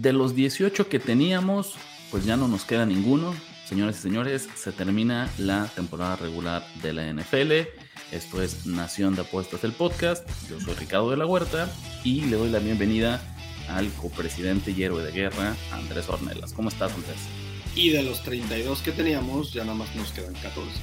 [0.00, 1.74] De los 18 que teníamos,
[2.10, 3.34] pues ya no nos queda ninguno.
[3.68, 7.68] Señoras y señores, se termina la temporada regular de la NFL.
[8.10, 10.26] Esto es Nación de Apuestas del podcast.
[10.48, 11.70] Yo soy Ricardo de la Huerta
[12.02, 13.20] y le doy la bienvenida
[13.68, 16.54] al copresidente y héroe de guerra, Andrés Ornelas.
[16.54, 17.18] ¿Cómo estás, Andrés?
[17.74, 20.80] Y de los 32 que teníamos, ya nada más nos quedan 14.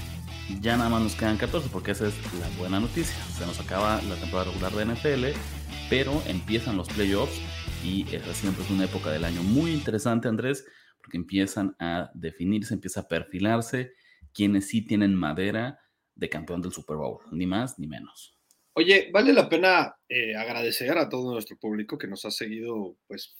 [0.61, 3.17] Ya nada más nos quedan 14 porque esa es la buena noticia.
[3.35, 5.39] Se nos acaba la temporada regular de NFL,
[5.89, 7.41] pero empiezan los playoffs
[7.83, 10.65] y esa siempre es una época del año muy interesante, Andrés,
[10.99, 13.93] porque empiezan a definirse, empieza a perfilarse
[14.33, 15.79] quienes sí tienen madera
[16.15, 18.37] de campeón del Super Bowl, ni más ni menos.
[18.73, 23.35] Oye, vale la pena eh, agradecer a todo nuestro público que nos ha seguido pues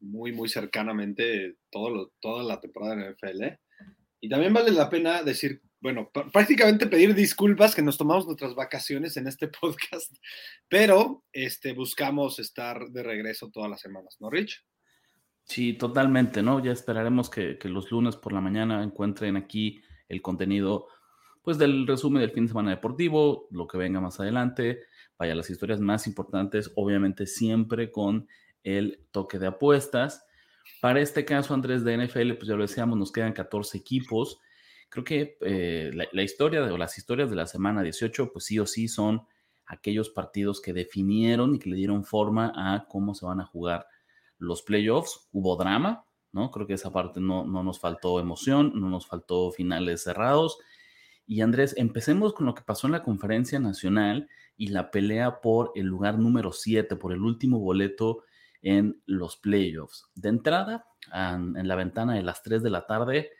[0.00, 3.44] muy, muy cercanamente todo toda la temporada de NFL.
[4.20, 9.16] Y también vale la pena decir bueno, prácticamente pedir disculpas que nos tomamos nuestras vacaciones
[9.16, 10.14] en este podcast,
[10.68, 14.64] pero este, buscamos estar de regreso todas las semanas, ¿no, Rich?
[15.44, 16.62] Sí, totalmente, ¿no?
[16.62, 20.86] Ya esperaremos que, los lunes por la mañana encuentren aquí el contenido,
[21.42, 24.82] pues del resumen del fin de semana deportivo, lo que venga más adelante,
[25.18, 28.28] vaya, las historias más importantes, obviamente siempre con
[28.62, 30.24] el toque de apuestas.
[30.80, 34.38] Para este caso, Andrés, de NFL, pues ya lo decíamos, nos quedan 14 equipos
[34.90, 38.66] creo que eh, la, historia o las historias de la semana 18, pues sí o
[38.66, 39.22] sí son
[39.64, 43.86] aquellos partidos que definieron y que le dieron forma a cómo se van a jugar
[44.38, 45.28] los playoffs.
[45.32, 46.50] Hubo drama, ¿no?
[46.50, 50.58] Creo que esa parte no, no nos faltó emoción, no nos faltó finales cerrados.
[51.24, 55.70] Y Andrés, empecemos con lo que pasó en la conferencia nacional y la pelea por
[55.76, 58.24] el lugar número 7, por el último boleto
[58.60, 60.06] en los playoffs.
[60.16, 63.30] De entrada, en la ventana de las 3 de la tarde,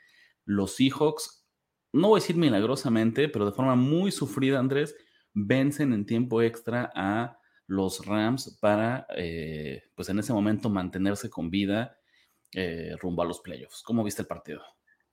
[0.45, 1.40] los Seahawks
[1.93, 4.95] no voy a decir milagrosamente, pero de forma muy sufrida, Andrés,
[5.33, 11.49] vencen en tiempo extra a los Rams para, eh, pues en ese momento, mantenerse con
[11.49, 11.97] vida
[12.53, 13.81] eh, rumbo a los playoffs.
[13.83, 14.61] ¿Cómo viste el partido?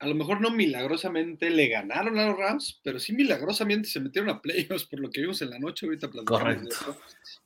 [0.00, 4.30] A lo mejor no milagrosamente le ganaron a los Rams, pero sí milagrosamente se metieron
[4.30, 5.86] a playoffs por lo que vimos en la noche.
[5.86, 6.96] Ahorita Correcto.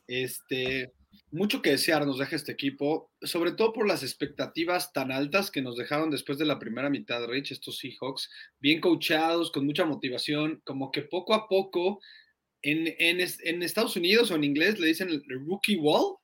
[0.07, 0.93] Este,
[1.33, 5.63] mucho que desear nos deja este equipo, sobre todo por las expectativas tan altas que
[5.63, 10.61] nos dejaron después de la primera mitad, Rich, estos Seahawks, bien coachados, con mucha motivación,
[10.65, 12.01] como que poco a poco,
[12.61, 16.17] en, en, Estados Unidos o en inglés le dicen rookie wall,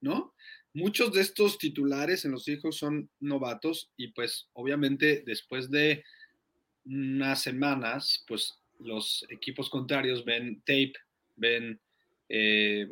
[0.00, 0.32] ¿no?
[0.74, 6.04] Muchos de estos titulares en los Seahawks son novatos y pues obviamente después de
[6.86, 10.94] unas semanas, pues los equipos contrarios ven tape,
[11.36, 11.80] ven
[12.28, 12.88] eh,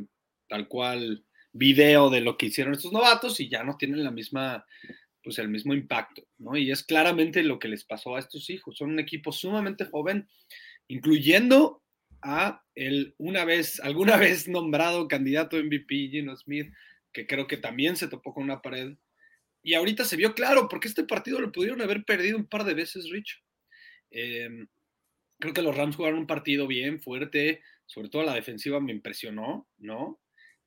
[0.48, 4.66] tal cual video de lo que hicieron estos novatos y ya no tienen la misma,
[5.22, 6.56] pues el mismo impacto, ¿no?
[6.56, 8.76] Y es claramente lo que les pasó a estos hijos.
[8.76, 10.28] Son un equipo sumamente joven,
[10.88, 11.82] incluyendo
[12.22, 16.72] a el una vez, alguna vez nombrado candidato MVP, Gino Smith,
[17.12, 18.96] que creo que también se topó con una pared.
[19.62, 22.74] Y ahorita se vio claro, porque este partido lo pudieron haber perdido un par de
[22.74, 23.42] veces, Rich.
[24.10, 24.68] Em,
[25.38, 29.68] creo que los Rams jugaron un partido bien fuerte, sobre todo la defensiva me impresionó,
[29.78, 30.20] ¿no?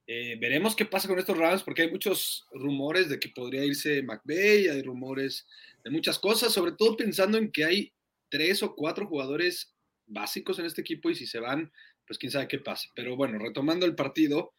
[0.06, 4.04] Eh, veremos qué pasa con estos Rams, porque hay muchos rumores de que podría irse
[4.04, 5.48] McVeigh, hay rumores
[5.84, 7.94] de muchas cosas, sobre todo pensando en que hay
[8.30, 9.74] tres o cuatro jugadores
[10.06, 11.72] básicos en este equipo y si se van,
[12.06, 12.90] pues quién sabe qué pasa.
[12.96, 14.54] Pero bueno, retomando el partido,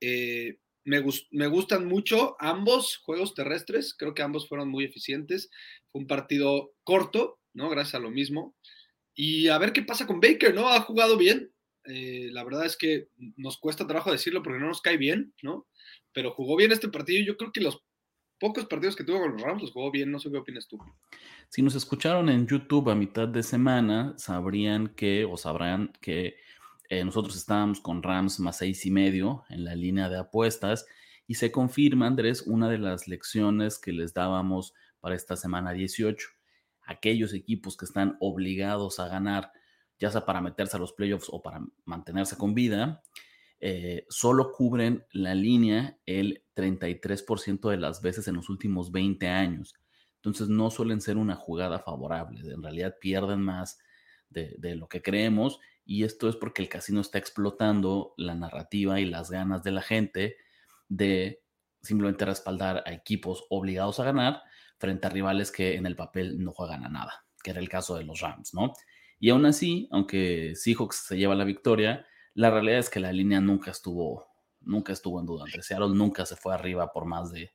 [0.00, 5.50] eh, me, me, gustan mucho ambos juegos terrestres, creo que ambos fueron muy eficientes.
[5.90, 7.70] Fue un partido corto, ¿no?
[7.70, 8.54] Gracias a lo mismo.
[9.14, 10.68] Y a ver qué pasa con Baker, ¿no?
[10.68, 11.51] Ha jugado bien,
[11.84, 15.66] eh, la verdad es que nos cuesta trabajo decirlo porque no nos cae bien, ¿no?
[16.12, 17.82] Pero jugó bien este partido yo creo que los
[18.38, 20.78] pocos partidos que tuvo con los Rams los jugó bien, no sé qué opinas tú.
[21.48, 26.36] Si nos escucharon en YouTube a mitad de semana, sabrían que, o sabrán que
[26.88, 30.86] eh, nosotros estábamos con Rams más seis y medio en la línea de apuestas
[31.28, 36.28] y se confirma, Andrés, una de las lecciones que les dábamos para esta semana 18.
[36.82, 39.52] Aquellos equipos que están obligados a ganar
[40.02, 43.04] ya sea para meterse a los playoffs o para mantenerse con vida,
[43.60, 49.74] eh, solo cubren la línea el 33% de las veces en los últimos 20 años.
[50.16, 53.78] Entonces no suelen ser una jugada favorable, en realidad pierden más
[54.28, 59.04] de, lo que creemos Y esto es porque el casino está explotando la narrativa y
[59.04, 60.36] las ganas de la gente
[60.88, 61.44] de
[61.80, 64.42] simplemente respaldar a equipos obligados a ganar
[64.78, 67.96] frente a rivales que en el papel no juegan a nada, que era el caso
[67.96, 68.72] de los Rams, ¿no?
[69.22, 72.04] Y aún así, aunque Seahawks se lleva la victoria,
[72.34, 74.26] la realidad es que la línea nunca estuvo,
[74.62, 75.44] nunca estuvo en duda.
[75.46, 75.62] Entre
[75.94, 77.52] nunca se fue arriba por más de,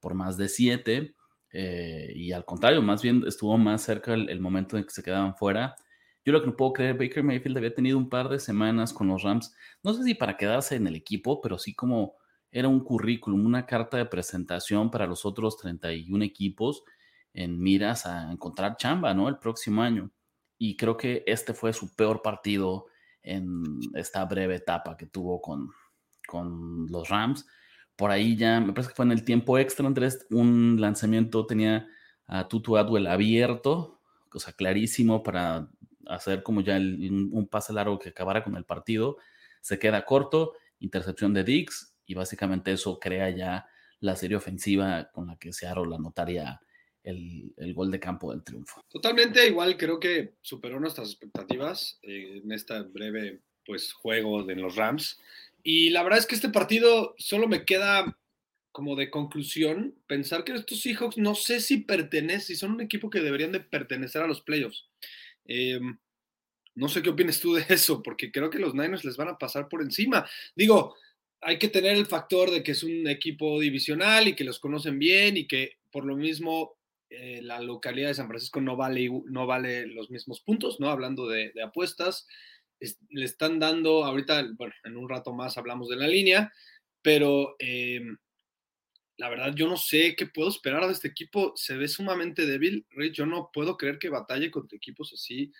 [0.00, 1.14] por más de siete.
[1.50, 5.34] Eh, y al contrario, más bien estuvo más cerca el, momento en que se quedaban
[5.34, 5.76] fuera.
[6.26, 9.08] Yo lo que no puedo creer, Baker Mayfield había tenido un par de semanas con
[9.08, 12.16] los Rams, no sé si para quedarse en el equipo, pero sí como
[12.50, 16.84] era un currículum, una carta de presentación para los otros 31 equipos
[17.32, 19.30] en miras a encontrar chamba, ¿no?
[19.30, 20.12] El próximo año.
[20.58, 22.86] Y creo que este fue su peor partido
[23.22, 23.62] en
[23.94, 25.70] esta breve etapa que tuvo con,
[26.26, 27.46] con los Rams.
[27.96, 31.86] Por ahí ya, me parece que fue en el tiempo extra, Andrés, un lanzamiento tenía
[32.26, 35.68] a Tutu Adwell abierto, cosa clarísimo para
[36.06, 39.16] hacer como ya un pase largo que acabara con el partido.
[39.60, 43.66] Se queda corto, intercepción de Dix, y básicamente eso crea ya
[44.00, 46.60] la serie ofensiva con la que Seattle anotaría
[47.02, 48.84] el, el, gol de campo del triunfo.
[48.88, 54.76] Totalmente, igual creo que superó nuestras expectativas eh, en este breve pues, juego de los
[54.76, 55.20] Rams.
[55.62, 58.18] Y la verdad es que este partido solo me queda
[58.72, 63.10] como de conclusión pensar que estos Seahawks no sé si pertenecen, si son un equipo
[63.10, 64.86] que deberían de pertenecer a los playoffs.
[65.44, 65.98] Em,
[66.74, 69.38] no sé qué opinas tú de eso, porque creo que los Niners les van a
[69.38, 70.28] pasar por encima.
[70.54, 70.94] Digo,
[71.40, 74.98] hay que tener el factor de que es un equipo divisional y que los conocen
[74.98, 76.77] bien y que por lo mismo
[77.10, 80.90] eh, la localidad de San Francisco no vale, no vale los mismos puntos, ¿no?
[80.90, 82.26] Hablando de, apuestas,
[83.10, 86.52] le están dando, ahorita, bueno, en un rato más hablamos de la línea,
[87.02, 88.18] pero em,
[89.16, 92.86] la verdad yo no sé qué puedo esperar de este equipo, se ve sumamente débil,
[92.90, 95.52] Rey, yo no puedo creer que batalle contra equipos así,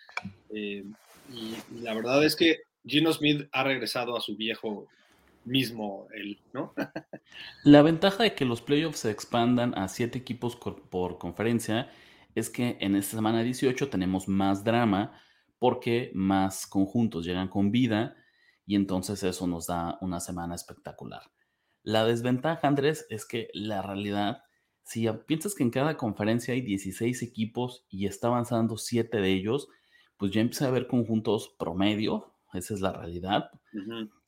[0.53, 0.93] em,
[1.33, 4.87] y la verdad es que Gino Smith ha regresado a su viejo
[5.49, 6.73] mismo él, ¿no?
[7.63, 11.89] La ventaja de que los playoffs se expandan a siete equipos por conferencia
[12.35, 15.19] es que en esta semana 18 tenemos más drama
[15.57, 18.15] porque más conjuntos llegan con vida
[18.65, 21.23] y entonces eso nos da una semana espectacular.
[21.83, 24.43] La desventaja, Andrés, es que la realidad,
[24.83, 29.69] si piensas que en cada conferencia hay 16 equipos y está avanzando siete de ellos,
[30.17, 33.49] pues ya empieza a haber conjuntos promedio, esa es la realidad.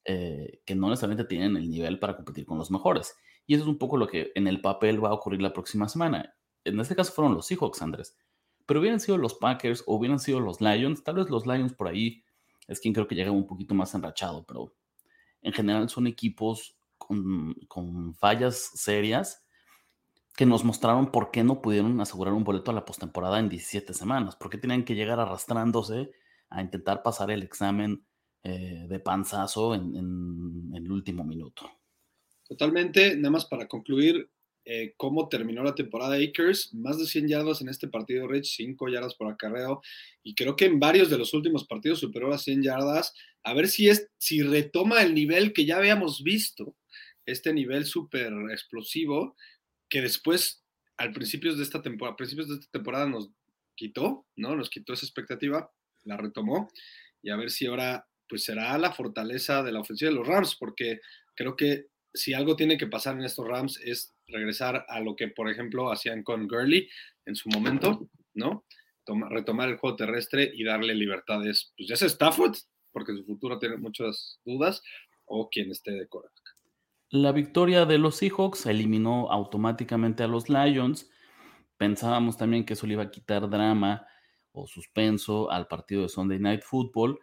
[0.05, 3.15] Eh, que no necesariamente tienen el nivel para competir con los mejores.
[3.45, 5.87] Y eso es un poco lo que en el papel va a ocurrir la próxima
[5.87, 6.33] semana.
[6.63, 8.17] En este caso fueron los Seahawks, Andrés.
[8.65, 11.03] Pero hubieran sido los Packers o hubieran sido los Lions.
[11.03, 12.23] Tal vez los Lions por ahí
[12.67, 14.73] es quien creo que llega un poquito más enrachado, pero
[15.41, 19.43] en general son equipos con, con fallas serias
[20.35, 23.93] que nos mostraron por qué no pudieron asegurar un boleto a la postemporada en 17
[23.93, 26.11] semanas, por qué tenían que llegar arrastrándose
[26.49, 28.05] a intentar pasar el examen
[28.43, 31.69] eh, de panzazo en, el último minuto.
[32.47, 34.29] Totalmente, nada más para concluir,
[34.65, 38.89] eh, cómo terminó la temporada Akers, más de 100 yardas en este partido, Rich, 5
[38.89, 39.81] yardas por acarreo,
[40.23, 43.67] y creo que en varios de los últimos partidos superó las 100 yardas, a ver
[43.67, 46.75] si, es, si retoma el nivel que ya habíamos visto,
[47.25, 49.35] este nivel súper explosivo,
[49.87, 50.63] que después,
[50.97, 53.29] al principios de esta temporada, de esta temporada nos
[53.75, 54.55] quitó, ¿no?
[54.55, 55.71] Nos quitó esa expectativa,
[56.03, 56.69] la retomó,
[57.21, 60.55] y a ver si ahora pues será la fortaleza de la ofensiva de los Rams,
[60.55, 61.01] porque
[61.35, 65.27] creo que si algo tiene que pasar en estos Rams es regresar a lo que,
[65.27, 66.87] por ejemplo, hacían con Gurley
[67.25, 68.65] en su momento, ¿no?
[69.29, 72.55] retomar el juego terrestre y darle libertades, pues ya sea Stafford,
[72.93, 74.81] porque su futuro tiene muchas dudas,
[75.25, 76.45] o quien esté de corazón.
[77.09, 81.09] La victoria de los Seahawks eliminó automáticamente a los Lions.
[81.75, 84.07] Pensábamos también que eso le iba a quitar drama
[84.53, 87.19] o suspenso al partido de Sunday Night Football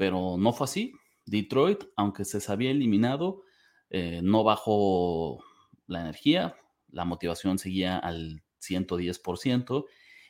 [0.00, 0.94] pero no fue así.
[1.26, 3.42] Detroit, aunque se había eliminado,
[3.90, 5.44] eh, no bajó
[5.86, 6.56] la energía,
[6.88, 9.84] la motivación seguía al 110%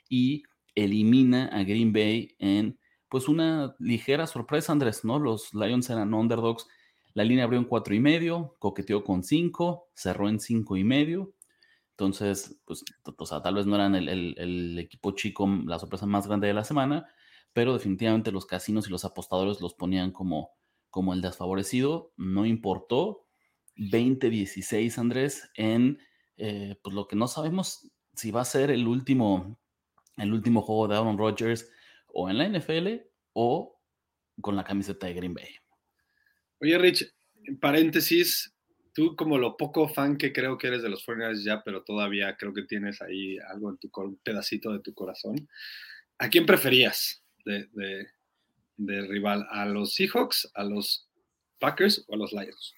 [0.08, 0.42] y
[0.74, 5.20] elimina a Green Bay en pues una ligera sorpresa, Andrés, ¿no?
[5.20, 6.66] Los Lions eran underdogs.
[7.14, 11.32] La línea abrió en cuatro y medio, coqueteó con cinco, cerró en cinco y medio.
[11.92, 12.82] Entonces, pues,
[13.44, 17.06] tal vez no eran el equipo chico, la sorpresa más grande de la semana,
[17.52, 20.50] pero definitivamente los casinos y los apostadores los ponían como,
[20.90, 23.26] como el desfavorecido, no importó.
[23.76, 25.98] 20-16, Andrés, en
[26.36, 29.58] eh, pues lo que no sabemos si va a ser el último,
[30.16, 31.70] el último juego de Aaron Rodgers
[32.06, 32.88] o en la NFL
[33.32, 33.80] o
[34.40, 35.48] con la camiseta de Green Bay.
[36.60, 37.14] Oye, Rich,
[37.44, 38.54] en paréntesis,
[38.92, 42.36] tú como lo poco fan que creo que eres de los 49 ya, pero todavía
[42.36, 43.90] creo que tienes ahí algo en tu
[44.22, 45.48] pedacito de tu corazón.
[46.18, 47.24] ¿A quién preferías?
[47.44, 48.06] De,
[48.76, 49.46] de rival?
[49.50, 51.08] ¿A los Seahawks, a los
[51.58, 52.74] Packers o a los Lions?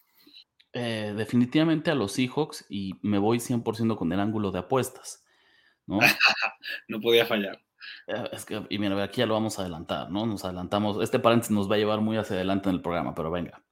[0.75, 5.23] Eh, definitivamente a los Seahawks y me voy 100% con el ángulo de apuestas,
[5.87, 5.99] ¿no?
[6.89, 7.61] no podía fallar.
[8.07, 10.25] Eh, es que, y mira, aquí ya lo vamos a adelantar, ¿no?
[10.25, 11.03] Nos adelantamos.
[11.03, 13.63] Este paréntesis nos va a llevar muy hacia adelante en el programa, pero venga.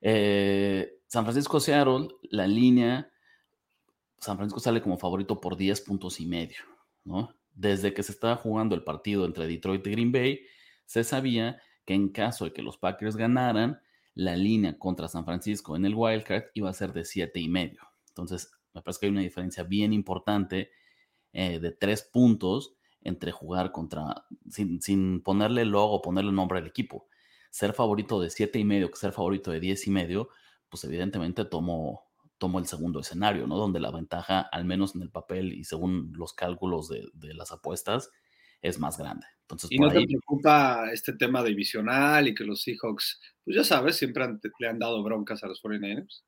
[0.00, 3.10] Eh, San Francisco Seattle, la línea,
[4.18, 6.62] San Francisco sale como favorito por 10 puntos y medio,
[7.04, 7.34] ¿no?
[7.60, 10.40] Desde que se estaba jugando el partido entre Detroit y Green Bay,
[10.86, 13.82] se sabía que en caso de que los Packers ganaran,
[14.14, 17.82] la línea contra San Francisco en el wildcard iba a ser de 7 y medio.
[18.08, 20.70] Entonces, me parece que hay una diferencia bien importante
[21.34, 27.08] eh, de 3 puntos entre jugar contra, sin, sin ponerle logo, ponerle nombre al equipo.
[27.50, 30.30] Ser favorito de 7 y medio que ser favorito de 10 y medio,
[30.70, 32.09] pues evidentemente tomo,
[32.40, 33.56] tomo el segundo escenario, ¿no?
[33.56, 37.52] Donde la ventaja, al menos en el papel y según los cálculos de, de las
[37.52, 38.10] apuestas,
[38.62, 39.26] es más grande.
[39.42, 43.96] Entonces, ¿Y no te preocupa este tema divisional y que los Seahawks, pues ya sabes,
[43.96, 44.26] siempre
[44.58, 46.22] le han dado broncas a los 49ers?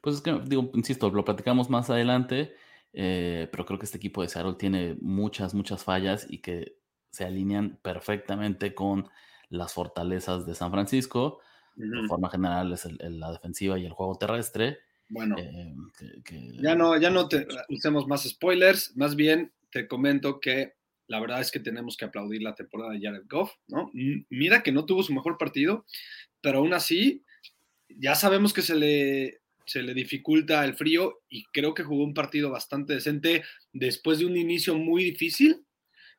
[0.00, 2.54] Pues es que, digo, insisto, lo platicamos más adelante,
[2.92, 6.78] eh, pero creo que este equipo de Seattle tiene muchas, muchas fallas y que
[7.10, 9.08] se alinean perfectamente con
[9.48, 11.40] las fortalezas de San Francisco.
[11.74, 14.78] De forma general es la defensiva y el juego terrestre.
[15.08, 15.74] Bueno, eh,
[16.60, 20.74] ya no, ya no te usemos más spoilers, más bien te comento que
[21.06, 23.90] la verdad es que tenemos que aplaudir la temporada de Jared Goff, ¿no?
[23.92, 25.86] Mira que no tuvo su mejor partido,
[26.40, 27.24] pero aún así,
[27.88, 32.14] ya sabemos que se le, se le dificulta el frío y creo que jugó un
[32.14, 35.64] partido bastante decente después de un inicio muy difícil.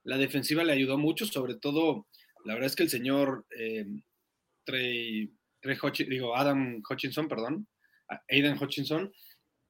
[0.04, 2.08] La defensiva le ayudó mucho, sobre todo,
[2.46, 3.86] la verdad es que el señor eh,
[4.64, 5.34] Trey,
[6.08, 7.68] digo, Adam Hutchinson, perdón,
[8.30, 9.14] Aiden Hutchinson,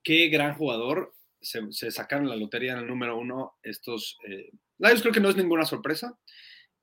[0.03, 1.13] qué gran jugador.
[1.39, 5.35] Se, sacaron la lotería en el número uno estos eh, Lions creo que no es
[5.35, 6.17] ninguna sorpresa,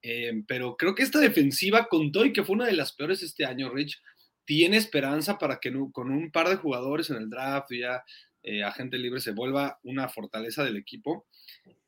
[0.03, 3.45] eh, pero creo que esta defensiva con y que fue una de las peores este
[3.45, 4.01] año, Rich,
[4.45, 8.05] tiene esperanza para que con un par de jugadores en el draft ya
[8.43, 11.27] eh, agente libre se vuelva una fortaleza del equipo.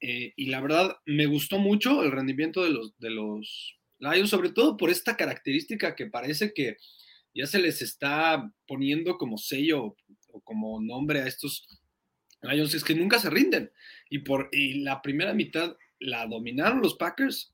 [0.00, 4.50] Eh, y la verdad, me gustó mucho el rendimiento de los, de los Lions, sobre
[4.50, 6.76] todo por esta característica que parece que
[7.36, 9.94] ya se les está poniendo como sello
[10.32, 11.66] o como nombre a estos
[12.42, 13.70] Lions, es que nunca se rinden.
[14.08, 17.52] Y por y la primera mitad la dominaron los Packers,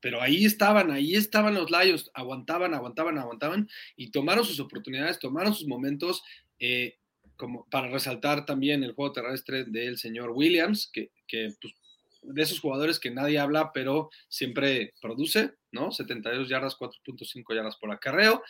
[0.00, 5.54] pero ahí estaban, ahí estaban los Lions, aguantaban, aguantaban, aguantaban y tomaron sus oportunidades, tomaron
[5.54, 6.22] sus momentos,
[6.58, 6.98] eh,
[7.36, 11.74] como para resaltar también el juego terrestre del señor Williams, que, pues,
[12.22, 15.90] de esos jugadores que nadie habla, pero siempre produce, ¿no?
[15.90, 18.42] 72 yardas, 4.5 yardas por acarreo,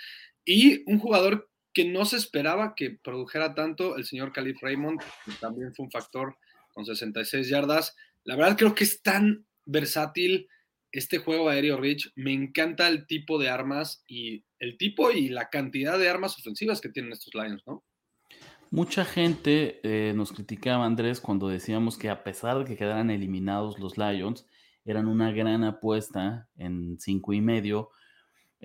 [0.44, 5.32] y un jugador que no se esperaba que produjera tanto, el señor Calif Raymond, que
[5.40, 6.36] también fue un factor
[6.72, 10.48] con 66 yardas, la verdad creo que es tan versátil
[10.92, 12.12] este juego aéreo Rich.
[12.14, 16.80] Me encanta el tipo de armas y el tipo y la cantidad de armas ofensivas
[16.80, 17.84] que tienen estos Lions, ¿no?
[18.70, 23.78] Mucha gente eh, nos criticaba, Andrés, cuando decíamos que a pesar de que quedaran eliminados
[23.78, 24.46] los Lions,
[24.84, 27.90] eran una gran apuesta en cinco y medio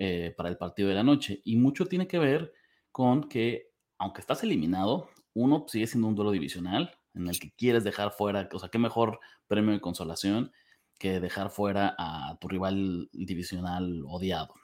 [0.02, 1.42] eh, para el partido de la noche.
[1.44, 2.54] Y mucho tiene que ver
[2.90, 7.84] con que, aunque estás eliminado, uno sigue siendo un duelo divisional en el que quieres
[7.84, 10.52] dejar fuera, o sea, qué mejor premio de consolación
[10.98, 14.54] que dejar fuera a tu rival divisional odiado.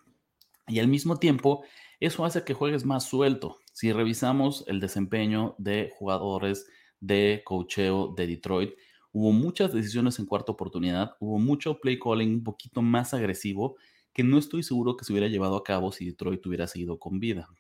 [0.69, 1.65] Y al mismo tiempo,
[2.01, 3.59] eso hace que juegues más suelto.
[3.75, 6.67] Si revisamos el desempeño de jugadores
[6.99, 8.73] de cocheo de Detroit,
[9.13, 13.77] hubo muchas decisiones en cuarta oportunidad, hubo mucho play calling un poquito más agresivo
[14.17, 17.21] que no estoy seguro que se hubiera llevado a cabo si Detroit hubiera seguido con
[17.21, 17.51] vida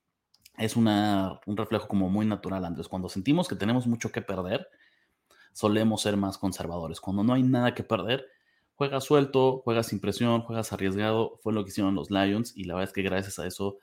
[0.58, 2.88] es una, un reflejo como muy natural, Andrés.
[2.88, 4.68] Cuando sentimos que tenemos mucho que perder,
[5.52, 7.00] solemos ser más conservadores.
[7.00, 8.26] Cuando no hay nada que perder,
[8.74, 11.38] juegas suelto, juegas sin presión, juegas arriesgado.
[11.42, 13.78] Fue lo que hicieron los Lions y la verdad es que gracias a eso,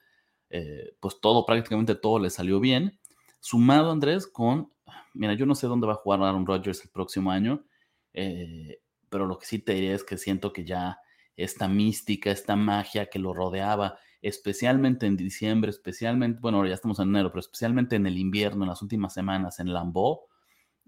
[0.50, 3.00] eh, pues todo, prácticamente todo le salió bien.
[3.40, 4.72] Sumado, Andrés, con,
[5.14, 7.66] mira, yo no sé dónde va a jugar Aaron Rodgers el próximo año,
[8.14, 10.98] eh, pero lo que sí te diré es que siento que ya
[11.36, 17.10] esta mística, esta magia que lo rodeaba, especialmente en diciembre, especialmente, bueno, ya estamos en
[17.10, 20.28] enero, pero especialmente en el invierno, en las últimas semanas en Lambeau,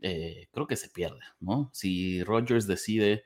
[0.01, 1.69] eh, creo que se pierde, ¿no?
[1.73, 3.23] Si Rodgers decide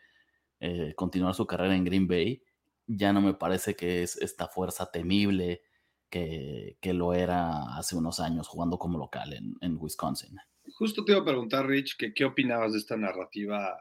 [0.60, 2.44] eh, continuar su carrera en Green Bay,
[2.88, 5.62] ya no me parece que es esta fuerza temible
[6.10, 10.38] que, lo era hace unos años jugando como local en, Wisconsin.
[10.74, 13.80] Justo te iba a preguntar, Rich, que qué opinabas de esta narrativa,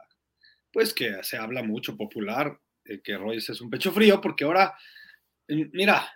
[0.71, 2.59] pues que se habla mucho popular,
[3.03, 4.75] que Rodgers es un pecho frío, porque ahora,
[5.47, 6.09] mira,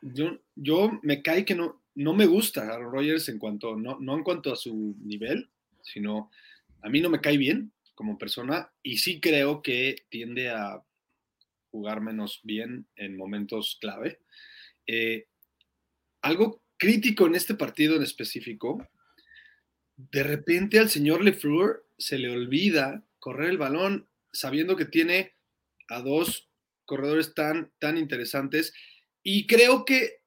[0.00, 4.16] yo, yo me cae que no, no me gusta Aaron Rodgers en cuanto, no, no
[4.16, 5.50] en cuanto a su nivel,
[5.82, 6.30] sino
[6.82, 10.82] a mí no me cae bien como persona y sí creo que tiende a
[11.70, 14.20] jugar menos bien en momentos clave.
[14.86, 15.26] Eh,
[16.20, 18.86] algo crítico en este partido en específico,
[19.96, 25.34] de repente al señor Lefleur se le olvida correr el balón sabiendo que tiene
[25.88, 26.50] a dos
[26.84, 28.72] corredores tan, tan interesantes
[29.22, 30.22] y creo que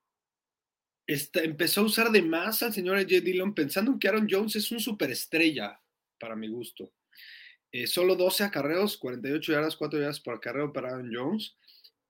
[1.08, 4.80] empezó a usar de más al señor AJ Dillon pensando que Aaron Jones es un
[4.80, 5.80] superestrella
[6.20, 6.92] para mi gusto.
[7.72, 11.58] Eh, solo 12 acarreos, 48 yardas, 4 yardas por acarreo para Aaron Jones.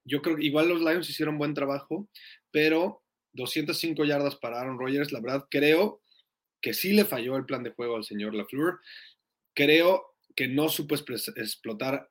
[0.04, 2.08] Yo creo que igual los Lions hicieron buen trabajo,
[2.52, 6.02] pero 205 yardas para Aaron Rodgers, la verdad creo
[6.62, 8.80] que sí le falló el plan de juego al señor LaFleur.
[9.54, 12.10] Creo que no supo explotar,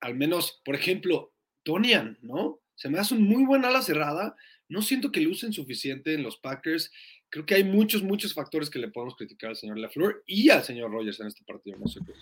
[0.00, 2.60] al menos, por ejemplo, Tonian, ¿no?
[2.74, 4.36] Se me hace un muy buen ala cerrada.
[4.68, 6.92] No siento que lo usen suficiente en los Packers.
[7.28, 10.62] Creo que hay muchos, muchos factores que le podemos criticar al señor LaFleur y al
[10.62, 11.76] señor Rodgers en este partido.
[11.78, 12.12] No sé qué.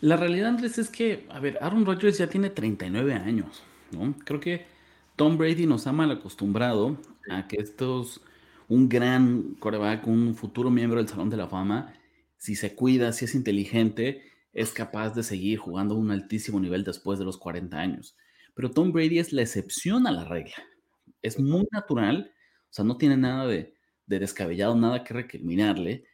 [0.00, 4.14] La realidad, Andrés, es que, a ver, Aaron Rodgers ya tiene 39 años, ¿no?
[4.24, 4.66] Creo que
[5.16, 8.20] Tom Brady nos ha mal acostumbrado a que estos,
[8.68, 11.94] un gran coreback, un futuro miembro del Salón de la Fama,
[12.36, 14.27] si se cuida, si es inteligente,
[14.60, 18.16] es capaz de seguir jugando a un altísimo nivel después de los 40 años.
[18.54, 20.56] Pero Tom Brady es la excepción a la regla.
[21.22, 22.32] Es muy natural,
[22.64, 23.74] o sea, no tiene nada de,
[24.06, 26.04] descabellado, nada que recriminarle,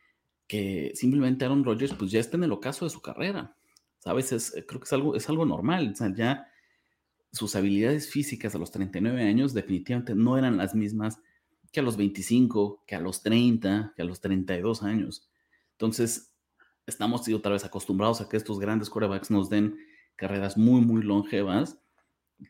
[0.46, 3.56] que simplemente Aaron Rodgers pues ya está en el ocaso de su carrera.
[3.98, 4.52] ¿Sabes?
[4.68, 5.92] creo que es algo, es algo normal.
[5.94, 6.46] O sea, ya
[7.32, 11.18] sus habilidades físicas a los 39 años definitivamente no eran las mismas
[11.72, 15.30] que a los 25, que a los 30, que a los 32 años.
[15.72, 16.33] Entonces,
[16.86, 19.78] estamos otra vez acostumbrados a que estos grandes quarterbacks nos den
[20.16, 21.78] carreras muy, muy longevas,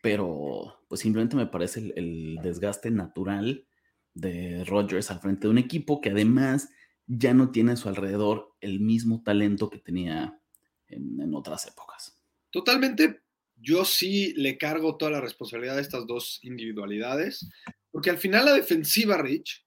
[0.03, 3.67] pero pues simplemente me parece el, desgaste natural
[4.13, 6.71] de Rodgers al frente de un equipo que además
[7.07, 10.41] ya no tiene a su alrededor el mismo talento que tenía
[10.89, 12.23] en, en otras épocas.
[12.51, 13.23] Totalmente,
[13.57, 17.49] yo sí le cargo toda la responsabilidad de estas dos individualidades,
[17.91, 19.67] porque al final la defensiva, Rich,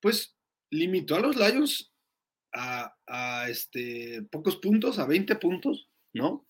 [0.00, 0.36] pues
[0.70, 1.93] limitó a los Lions
[2.54, 6.46] a, este, pocos puntos, a 20 puntos, ¿no?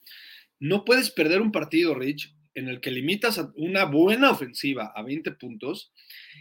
[0.61, 5.02] No puedes perder un partido, Rich, en el que limitas a una buena ofensiva a
[5.02, 5.92] 20 puntos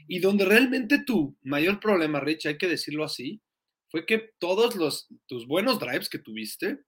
[0.08, 3.42] y donde realmente tu mayor problema, Rich, hay que decirlo así,
[3.90, 6.80] fue que todos los, tus buenos drives que tuviste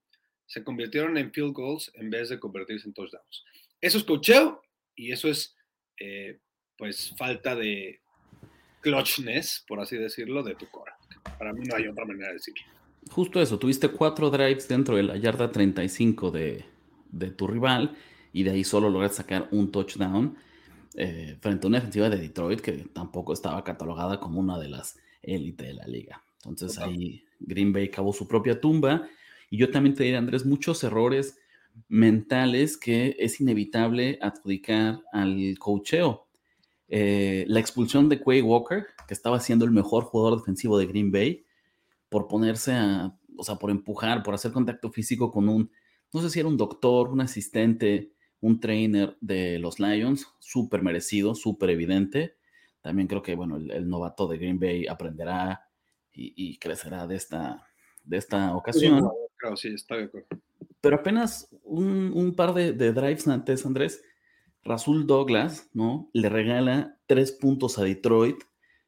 [0.45, 3.43] se convirtieron en field goals en vez de convertirse en touchdowns.
[3.82, 4.62] Eso es cocheo
[4.95, 5.56] y eso es,
[6.00, 6.39] eh,
[6.78, 8.02] pues, falta de
[8.82, 10.94] clutchness, por así decirlo, de tu cora.
[11.38, 12.63] Para mí no hay otra manera de decirlo.
[13.12, 16.65] Justo eso, tuviste cuatro drives dentro de la yarda 35 de,
[17.12, 17.96] de tu rival
[18.34, 20.36] y de ahí solo lograste sacar un touchdown
[20.96, 24.98] eh, frente a una defensiva de Detroit que tampoco estaba catalogada como una de las
[25.22, 26.24] élites de la liga.
[26.38, 29.08] Entonces ahí Green Bay cavó su propia tumba
[29.50, 31.38] y yo también te diré, Andrés, muchos errores
[31.88, 36.25] mentales que es inevitable adjudicar al cocheo.
[36.88, 41.12] Eh, la expulsión de Quay Walker, que estaba siendo el mejor jugador defensivo de Green
[41.12, 41.45] Bay,
[42.10, 45.71] por ponerse a, o sea, por empujar, por hacer contacto físico con un,
[46.13, 51.36] no sé si era un doctor, un asistente, un trainer de los Lions, súper merecido,
[51.36, 52.38] súper evidente.
[52.82, 55.67] También creo que, bueno, el, novato de Green Bay aprenderá
[56.13, 57.65] y, y crecerá de esta,
[58.04, 59.10] de esta ocasión.
[59.38, 60.28] Claro, sí, está de acuerdo.
[60.82, 64.04] Pero apenas un, par de, drives antes, Andrés,
[64.65, 66.10] Rasul Douglas, ¿no?
[66.12, 68.43] Le regala tres puntos a Detroit,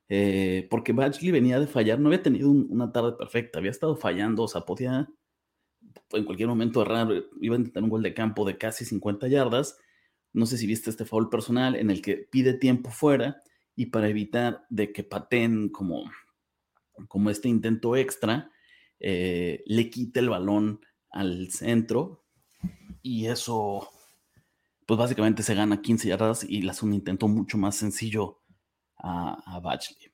[0.10, 4.44] eh, porque Badgley venía de fallar, no había tenido una tarde perfecta, había estado fallando,
[4.44, 5.08] o sea, podía
[6.12, 7.08] en cualquier momento errar,
[7.42, 9.78] iba a intentar un gol de campo de casi 50 yardas.
[10.34, 13.42] No sé si viste este foul personal en el que pide tiempo fuera
[13.76, 16.10] y para evitar de que paten como,
[17.08, 18.52] como este intento extra,
[19.00, 22.26] eh, le quite el balón al centro
[23.02, 23.90] y eso,
[24.88, 28.42] pues básicamente se gana 15 yardas y le hace un intento mucho más sencillo
[28.98, 30.12] a, a Batchley.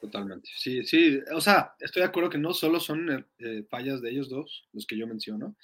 [0.00, 4.00] Totalmente, sí, sí, o sea, estoy de acuerdo que no solo son eh, eh, fallas
[4.00, 5.56] de ellos dos, los que yo menciono,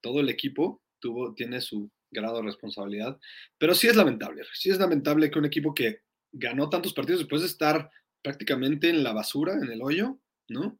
[0.00, 3.18] todo el equipo tuvo, tiene su grado de responsabilidad,
[3.58, 7.42] pero sí es lamentable, sí es lamentable que un equipo que ganó tantos partidos después
[7.42, 7.90] de estar
[8.22, 10.78] prácticamente en la basura, en el hoyo, ¿no?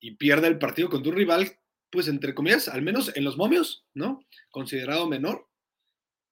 [0.00, 1.58] y pierde el partido con tu rival,
[1.90, 4.24] pues entre comillas, al menos en los momios, ¿no?
[4.50, 5.46] Considerado menor.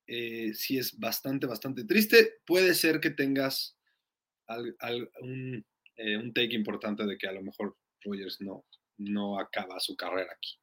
[0.09, 2.41] Eh, sí es bastante, bastante triste.
[2.47, 3.77] Puede ser que tengas
[5.21, 5.65] un,
[5.97, 8.65] eh, un, take importante de que a lo mejor Rogers no,
[8.97, 10.59] no acaba su carrera aquí.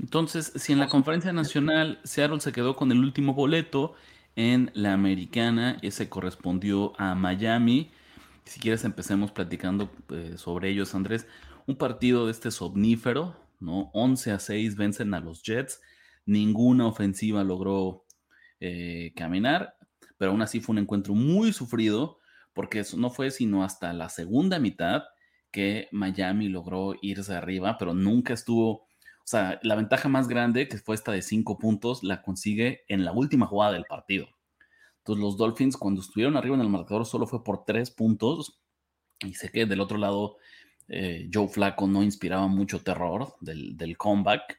[0.00, 3.94] Entonces, si en la conferencia nacional Seattle se quedó con el último boleto,
[4.36, 7.90] en la americana ese correspondió a Miami.
[8.44, 11.26] Si quieres empecemos platicando eh, sobre ellos, Andrés.
[11.66, 13.90] Un partido de este somnífero, ¿no?
[13.94, 15.80] 11 a 6 vencen a los Jets.
[16.26, 18.04] Ninguna ofensiva logró
[18.60, 19.76] eh, caminar,
[20.18, 22.18] pero aún así fue un encuentro muy sufrido
[22.52, 25.04] porque eso no fue sino hasta la segunda mitad
[25.50, 28.86] que Miami logró irse arriba, pero nunca estuvo, o
[29.24, 33.12] sea, la ventaja más grande, que fue esta de cinco puntos, la consigue en la
[33.12, 34.26] última jugada del partido.
[34.98, 38.60] Entonces los Dolphins cuando estuvieron arriba en el marcador solo fue por tres puntos
[39.20, 40.36] y sé que del otro lado
[40.88, 44.58] eh, Joe Flacco no inspiraba mucho terror del, del, comeback,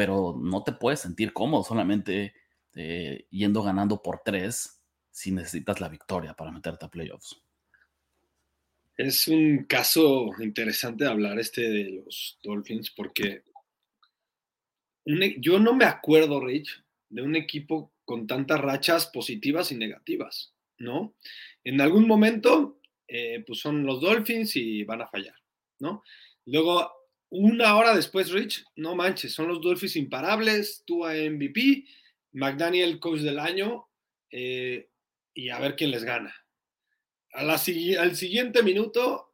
[0.00, 2.32] pero no te puedes sentir cómodo solamente
[2.74, 7.38] eh, yendo ganando por tres si necesitas la victoria para meterte a playoffs.
[8.96, 13.42] Es un caso interesante hablar este de los Dolphins porque
[15.04, 20.54] e, yo no me acuerdo, Rich, de un equipo con tantas rachas positivas y negativas,
[20.78, 21.14] ¿no?
[21.62, 25.36] En algún momento, eh, pues son los Dolphins y van a fallar,
[25.78, 26.02] ¿no?
[26.46, 26.90] Luego,
[27.30, 31.84] una hora después, Rich, no manches, son los Dolphins imparables, tú a MVP,
[32.32, 33.88] McDaniel coach del año,
[34.30, 34.88] eh,
[35.32, 36.34] y a ver quién les gana.
[37.32, 39.32] Al siguiente minuto,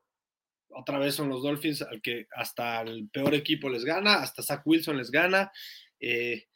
[0.68, 4.60] otra vez son los Dolphins, al que hasta el peor equipo les gana, hasta Zach
[4.66, 5.50] Wilson les gana,
[5.98, 6.46] eh,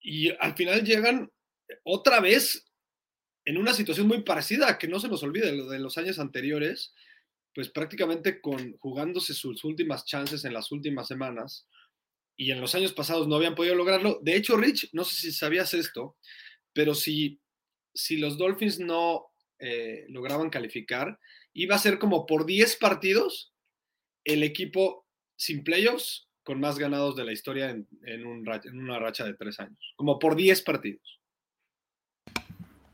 [0.00, 1.32] y al final llegan
[1.82, 2.64] otra vez
[3.44, 6.94] en una situación muy parecida, que no se nos olvide lo de los años anteriores,
[7.56, 11.66] pues prácticamente con jugándose sus últimas chances en las últimas semanas
[12.36, 14.20] y en los años pasados no habían podido lograrlo.
[14.20, 16.18] De hecho, Rich, no sé si sabías esto,
[16.74, 17.40] pero si,
[17.94, 21.18] si los Dolphins no eh, lograban calificar,
[21.54, 23.54] iba a ser como por 10 partidos
[24.22, 28.20] el equipo sin playoffs con más ganados de la historia en, en,
[28.64, 31.22] en una racha de tres años, como por 10 partidos.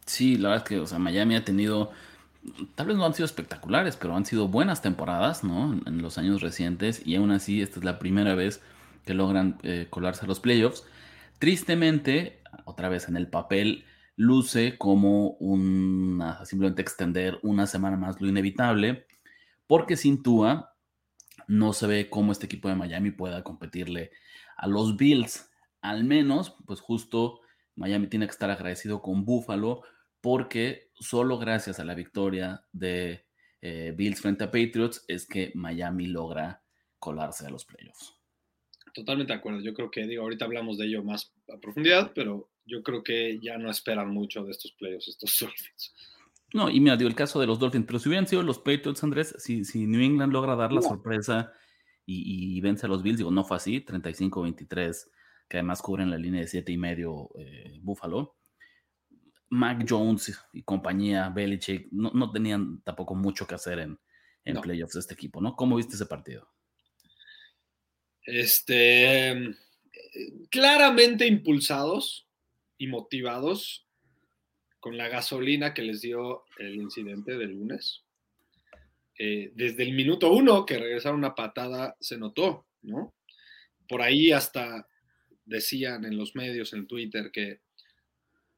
[0.07, 1.91] Sí, la verdad es que, o sea, Miami ha tenido,
[2.75, 5.81] tal vez no han sido espectaculares, pero han sido buenas temporadas, ¿no?
[5.87, 8.61] En, los años recientes y aún así esta es la primera vez
[9.05, 10.85] que logran eh, colarse a los playoffs.
[11.39, 13.85] Tristemente, otra vez en el papel,
[14.17, 19.07] luce como una, simplemente extender una semana más lo inevitable,
[19.67, 20.75] porque sin Tua
[21.47, 24.11] no se ve cómo este equipo de Miami pueda competirle
[24.57, 25.51] a los Bills.
[25.81, 27.41] Al menos, pues justo
[27.75, 29.83] Miami tiene que estar agradecido con Buffalo
[30.23, 33.27] porque solo gracias a la victoria de
[33.61, 36.63] eh, Bills frente a Patriots es que Miami logra
[36.99, 38.15] colarse a los playoffs.
[38.95, 39.61] Totalmente de acuerdo.
[39.61, 43.41] Yo creo que, digo, ahorita hablamos de ello más a profundidad, pero yo creo que
[43.41, 45.95] ya no esperan mucho de estos playoffs, estos Dolphins.
[46.55, 49.03] No, y mira, digo, el caso de los Dolphins, pero si hubieran sido los Patriots,
[49.03, 51.53] Andrés, si, si New England logra dar la sorpresa
[52.05, 55.09] y, vence a los Bills, digo, no fue así, 35-23
[55.49, 58.37] que además cubren la línea de siete y medio eh, Buffalo.
[59.53, 63.99] Mac Jones y compañía, Belichick, no, tenían tampoco mucho que hacer en,
[64.45, 65.55] en playoffs de este equipo, ¿no?
[65.55, 66.49] ¿Cómo viste ese partido?
[68.25, 69.55] Este,
[70.51, 72.27] claramente impulsados
[72.79, 73.87] y motivados
[74.81, 78.05] con la gasolina que les dio el incidente del lunes.
[79.19, 83.15] Eh, desde el minuto uno que regresaron una patada se notó, ¿no?
[83.87, 84.89] Por ahí hasta
[85.45, 87.61] decían en los medios, en Twitter, que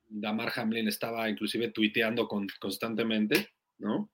[0.06, 4.10] Damar Hamlin estaba inclusive tuiteando constantemente, ¿no?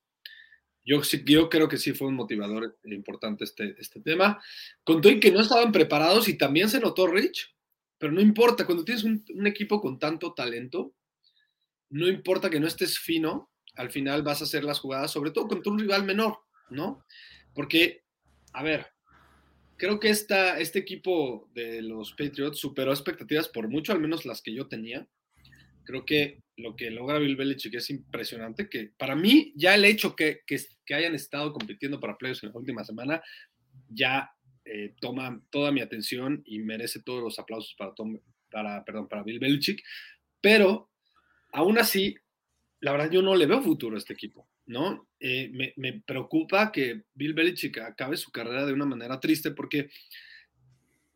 [0.85, 4.43] Yo, creo que sí fue un motivador importante este, este tema.
[4.83, 7.55] Contó que no estaban preparados y también se notó Rich,
[7.99, 10.95] pero no importa, cuando tienes un, un equipo con tanto talento,
[11.91, 15.49] no importa que no estés fino, al final vas a hacer las jugadas, sobre todo
[15.49, 16.39] contra un rival menor,
[16.71, 17.05] ¿no?
[17.55, 18.05] Porque,
[18.53, 18.87] a ver,
[19.77, 24.43] creo que esta, este equipo de los Patriots superó expectativas por mucho, al menos las
[24.43, 25.09] que yo tenía.
[25.91, 30.15] Creo que lo que logra Bill Belichick es impresionante, que para mí ya el hecho
[30.15, 33.21] que, que, hayan estado compitiendo para playoffs en la última semana
[33.89, 34.31] ya
[34.65, 37.93] eh, toma toda mi atención y merece todos los aplausos para,
[38.53, 39.83] para, perdón, para Bill Belichick,
[40.41, 40.91] pero
[41.51, 42.15] aún así,
[42.79, 44.49] la verdad yo no le veo futuro a este equipo.
[44.67, 45.09] ¿no?
[45.19, 49.91] Eh, me, preocupa que Bill Belichick acabe su carrera de una manera triste porque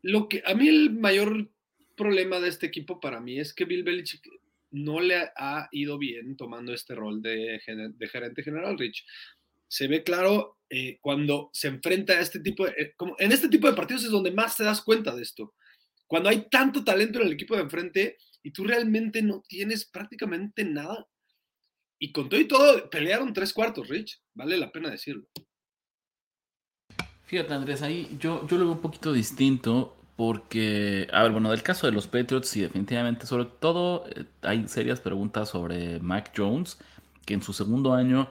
[0.02, 1.48] lo que a mí el mayor
[1.96, 4.28] problema de este equipo para mí es que Bill Belichick
[4.74, 9.04] no le ha ido bien tomando este rol de, gerente general, Rich.
[9.68, 13.48] Se ve claro eh, cuando se enfrenta a este tipo de, eh, como en este
[13.48, 15.54] tipo de partidos es donde más te das cuenta de esto.
[16.06, 20.64] Cuando hay tanto talento en el equipo de enfrente y tú realmente no tienes prácticamente
[20.64, 21.06] nada
[21.98, 24.20] y con todo y todo, pelearon tres cuartos, Rich.
[24.34, 25.26] Vale la pena decirlo.
[27.26, 31.62] Fíjate, Andrés, ahí yo, yo lo veo un poquito distinto porque, a ver, bueno, del
[31.62, 36.78] caso de los Patriots, sí, definitivamente, sobre todo eh, hay serias preguntas sobre Mac Jones,
[37.26, 38.30] que en su segundo año,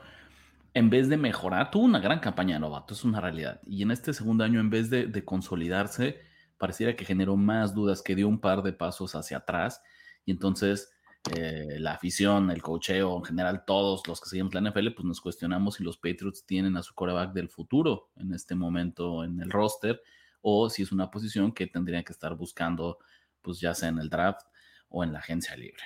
[0.74, 3.60] en vez de mejorar, tuvo una gran campaña novato, es una realidad.
[3.66, 6.22] Y en este segundo año, en vez de, de consolidarse,
[6.58, 9.82] pareciera que generó más dudas, que dio un par de pasos hacia atrás
[10.26, 10.94] y entonces
[11.36, 15.22] eh, la afición, el cocheo, en general todos los que seguimos la NFL, pues nos
[15.22, 19.50] cuestionamos si los Patriots tienen a su coreback del futuro en este momento en el
[19.50, 20.02] roster
[20.44, 23.00] o si es una posición que tendrían que estar buscando,
[23.42, 24.46] pues ya sea en el draft
[24.90, 25.82] o en la agencia libre.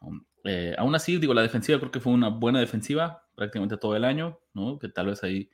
[0.00, 3.94] Um, eh, aún así, digo, la defensiva creo que fue una buena defensiva prácticamente todo
[3.96, 4.78] el año, ¿no?
[4.78, 5.48] Que tal vez ahí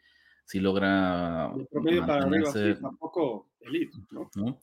[0.45, 1.53] sí logra.
[1.55, 3.97] El promedio para arriba, sí, tampoco elite,
[4.35, 4.61] ¿no?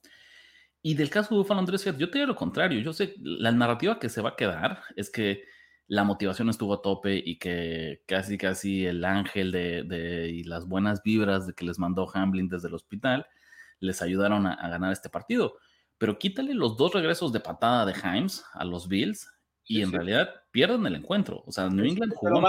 [0.81, 2.81] Y del caso de Buffalo Andrés, yo te digo lo contrario.
[2.81, 5.43] Yo sé, la narrativa que se va a quedar es que
[5.87, 11.03] la motivación estuvo a tope y que casi, casi el ángel de, y las buenas
[11.03, 13.27] vibras de que les mandó Hamlin desde el hospital
[13.83, 15.57] les ayudaron a, ganar este partido.
[15.97, 19.29] Pero quítale los dos regresos de patada de Himes a los Bills
[19.65, 21.43] y en realidad pierden el encuentro.
[21.45, 22.41] O sea, New England jugó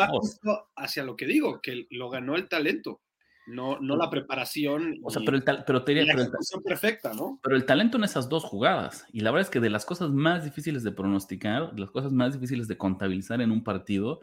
[0.76, 3.00] hacia lo que digo, que lo ganó el talento
[3.46, 4.98] no, no la preparación.
[5.02, 7.38] O sea, pero, el pero, la perfecta, ¿no?
[7.42, 9.06] Pero el talento en esas dos jugadas.
[9.12, 12.12] Y la verdad es que de las cosas más difíciles de pronosticar, de las cosas
[12.12, 14.20] más difíciles de contabilizar en un partido,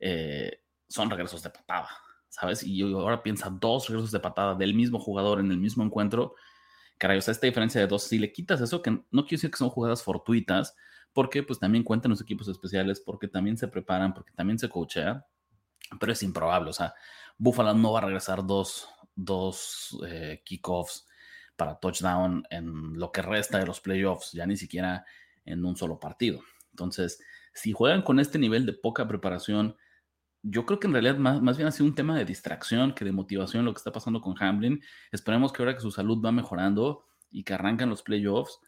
[0.00, 1.88] eh, son regresos de patada,
[2.28, 2.62] ¿sabes?
[2.64, 6.34] Y ahora piensa dos regresos de patada del mismo jugador en el mismo encuentro.
[6.98, 9.50] Caray, o sea, esta diferencia de dos, si le quitas eso, que no quiero decir
[9.50, 10.76] que son jugadas fortuitas,
[11.12, 15.26] porque pues también cuentan los equipos especiales, porque también se preparan, porque también se coachea,
[16.00, 16.94] pero es improbable, o sea,
[17.38, 21.06] Buffalo no va a regresar dos, dos eh, kickoffs
[21.56, 25.04] para touchdown en lo que resta de los playoffs, ya ni siquiera
[25.44, 26.40] en un solo partido.
[26.70, 27.20] Entonces,
[27.52, 29.76] si juegan con este nivel de poca preparación,
[30.42, 33.04] yo creo que en realidad más, más, bien ha sido un tema de distracción que
[33.04, 34.82] de motivación lo que está pasando con Hamlin.
[35.12, 38.58] Esperemos que ahora que su salud va mejorando y que arrancan los playoffs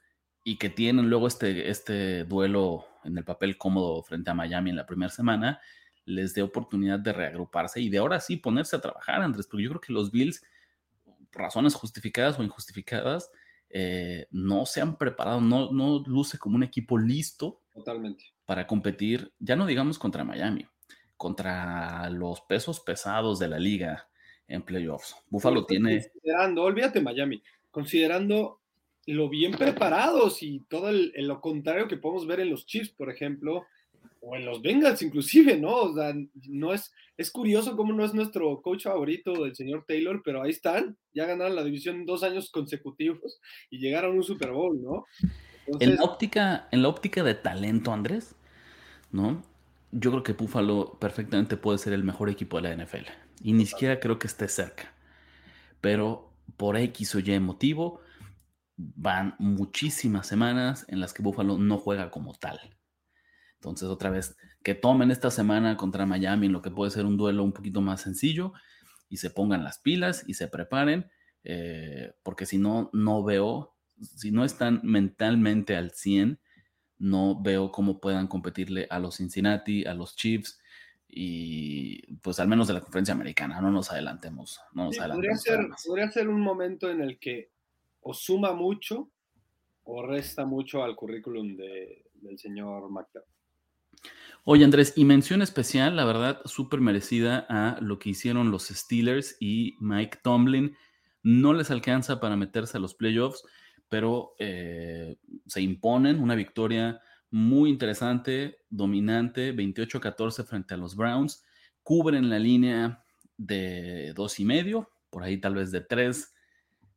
[0.45, 4.77] y que tienen luego este, este duelo en el papel cómodo frente a Miami en
[4.77, 5.61] la primera semana,
[6.05, 9.71] les dé oportunidad de reagruparse y de ahora sí ponerse a trabajar, Andrés, porque yo
[9.71, 10.43] creo que los Bills,
[11.03, 13.31] por razones justificadas o injustificadas,
[13.71, 18.25] eh, no se han preparado, no, no luce como un equipo listo Totalmente.
[18.45, 20.67] para competir, ya no digamos contra Miami,
[21.17, 24.09] contra los pesos pesados de la liga
[24.49, 25.17] en playoffs.
[25.31, 26.03] Buffalo tiene...
[26.03, 28.61] Considerando, olvídate Miami, considerando
[29.07, 33.67] lo bien preparados y todo lo contrario que podemos ver en los Chiefs, por ejemplo,
[34.21, 35.75] o en los Bengals inclusive, ¿no?
[35.75, 36.15] O sea,
[36.49, 40.51] no es, es curioso cómo no es nuestro coach favorito el señor Taylor, pero ahí
[40.51, 45.05] están, ya ganaron la división dos años consecutivos y llegaron a un Super Bowl, ¿no?
[45.81, 48.35] en, la óptica, en la óptica de talento, Andrés,
[49.11, 49.43] ¿no?
[49.97, 53.07] Yo creo que Buffalo perfectamente puede ser el mejor equipo de la NFL.
[53.43, 54.93] Y ni siquiera creo que esté cerca.
[55.81, 58.01] Pero por X o Y motivo,
[58.77, 62.59] van muchísimas semanas en las que Buffalo no juega como tal.
[63.55, 67.17] Entonces, otra vez, que tomen esta semana contra Miami en lo que puede ser un
[67.17, 68.53] duelo un poquito más sencillo
[69.09, 71.09] y se pongan las pilas y se preparen,
[71.45, 76.41] eh, porque si no, no veo, si no están mentalmente al 100,
[77.05, 80.59] no veo cómo puedan competirle a los Cincinnati, a los Chiefs
[81.07, 84.59] y pues al menos de la conferencia americana, no nos adelantemos.
[84.73, 87.51] No nos podría, ser, podría ser un momento en el que
[88.01, 89.11] o suma mucho
[89.85, 93.29] o resta mucho al currículum del señor McDermott.
[94.45, 99.37] Oye, Andrés, y mención especial, la verdad, súper merecida a lo que hicieron los Steelers
[99.41, 100.75] y Mike Tomlin.
[101.23, 103.45] No les alcanza para meterse a los playoffs,
[103.95, 111.45] pero eh, se imponen una victoria muy interesante, dominante, 28-14 frente a los Browns.
[111.85, 113.05] Cubren la línea
[113.37, 116.35] de dos y medio, por ahí tal vez de tres,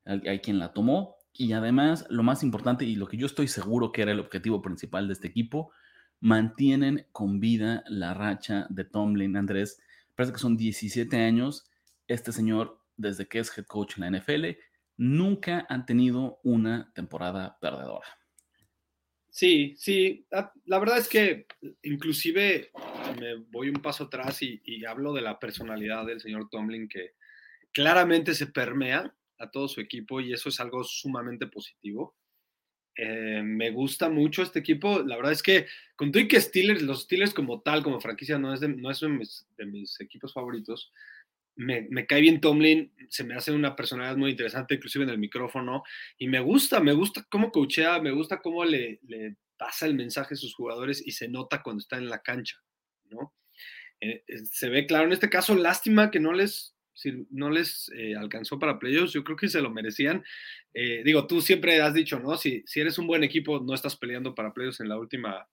[0.06, 1.18] hay quien la tomó.
[1.34, 4.64] Y además, lo más importante y lo que yo estoy seguro que era el objetivo
[4.64, 5.70] principal de este equipo,
[6.20, 9.80] mantienen con vida la racha de Tomlin, Andrés.
[10.16, 11.70] Parece que son 17 años.
[12.08, 14.58] Este señor, desde que es head coach en la NFL,
[14.98, 18.08] nunca han tenido una temporada perdedora.
[19.30, 20.26] Sí, sí.
[20.32, 21.46] Ah, la verdad es que
[21.84, 22.72] inclusive
[23.20, 27.12] me voy un paso atrás y, hablo de la personalidad del señor Tomlin que
[27.72, 32.16] claramente se permea a todo su equipo y eso es algo sumamente positivo.
[32.96, 35.04] Eh, me gusta mucho este equipo.
[35.04, 38.52] La verdad es que con y que Steelers, los Steelers como tal, como franquicia, no
[38.56, 40.92] es de, no es de, mis, equipos favoritos.
[41.58, 45.18] Me, me, cae bien Tomlin, se me hace una personalidad muy interesante, inclusive en el
[45.18, 45.84] micrófono,
[46.18, 49.00] y me gusta, me gusta cómo coachea, me gusta cómo le,
[49.58, 52.58] pasa el mensaje a sus jugadores y se nota cuando está en la cancha,
[53.10, 53.34] ¿no?
[54.00, 56.74] Eh, eh, se ve claro en este caso, lástima que no les
[57.30, 60.24] no les eh, alcanzó para playoffs, yo creo que se lo merecían.
[60.74, 62.38] Digo, tú siempre has dicho, ¿no?
[62.38, 65.48] Si, si eres un buen equipo, no estás peleando para playoffs en la última,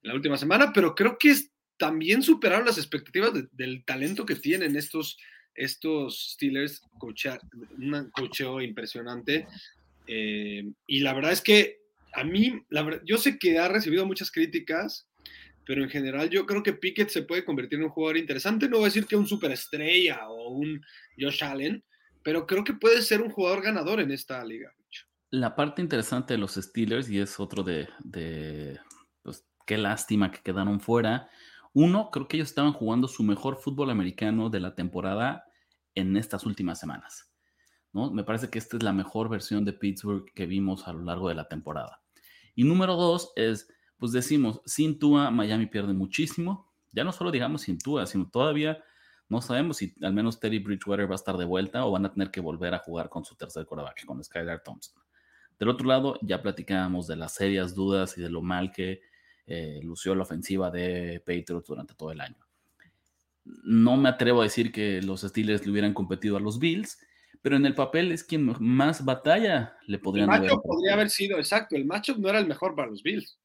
[0.00, 1.34] la última semana, pero creo que
[1.82, 5.18] también superaron las expectativas del talento que tienen estos,
[5.52, 6.80] estos Steelers,
[7.76, 9.48] un cocheo impresionante.
[10.06, 11.80] Eh, y la verdad es que
[12.12, 12.62] a mí,
[13.04, 15.08] yo sé que ha recibido muchas críticas,
[15.66, 18.68] pero en general yo creo que Pickett se puede convertir en un jugador interesante.
[18.68, 20.80] No voy a decir que un superestrella o un
[21.18, 21.82] Josh Allen,
[22.22, 24.72] pero creo que puede ser un jugador ganador en esta liga.
[25.30, 27.88] La parte interesante de los Steelers, y es otro de,
[29.24, 31.28] pues, qué lástima que quedaron fuera.
[31.74, 35.44] Uno, creo que ellos estaban jugando su mejor fútbol americano de la temporada
[35.94, 37.32] en estas últimas semanas.
[37.92, 38.10] ¿no?
[38.10, 41.28] Me parece que esta es la mejor versión de Pittsburgh que vimos a lo largo
[41.28, 42.02] de la temporada.
[42.54, 46.70] Y número dos es, pues decimos, sin Tua, Miami pierde muchísimo.
[46.92, 48.82] Ya no solo digamos sin Tua, sino todavía
[49.28, 52.12] no sabemos si al menos Teddy Bridgewater va a estar de vuelta o van a
[52.12, 55.02] tener que volver a jugar con su tercer quarterback, con Skylar Thompson.
[55.58, 59.00] Del otro lado, ya platicábamos de las serias dudas y de lo mal que
[59.54, 62.38] eh, lució la ofensiva de Patriots durante todo el año.
[63.44, 66.98] No me atrevo a decir que los Steelers le hubieran competido a los Bills,
[67.42, 70.52] pero en el papel es quien más batalla le podrían el haber.
[70.52, 73.38] podría haber sido, exacto, el matchup no era el mejor para los Bills.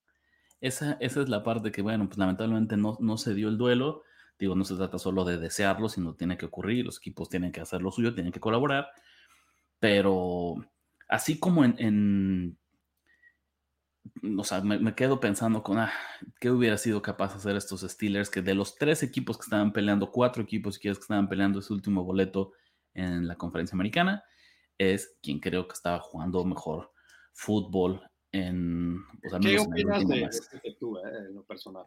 [0.61, 4.03] Esa, esa es la parte que, bueno, pues lamentablemente no, no se dio el duelo.
[4.39, 7.59] Digo, no se trata solo de desearlo, sino tiene que ocurrir, los equipos tienen que
[7.59, 8.87] hacer lo suyo, tienen que colaborar.
[9.79, 10.55] Pero
[11.09, 12.57] así como en,
[14.37, 15.91] o sea, me, quedo pensando con, ah,
[16.39, 18.29] ¿qué hubiera sido capaz de hacer estos Steelers?
[18.29, 21.59] Que de los tres equipos que estaban peleando, cuatro equipos, si quieres, que estaban peleando
[21.59, 22.53] ese último boleto,
[22.97, 24.23] en la conferencia americana,
[24.77, 26.91] es quien creo que estaba jugando mejor
[27.31, 28.97] fútbol en...
[29.21, 30.29] Pues, ¿Qué opinas de,
[30.63, 31.85] de tú, eh, en lo personal?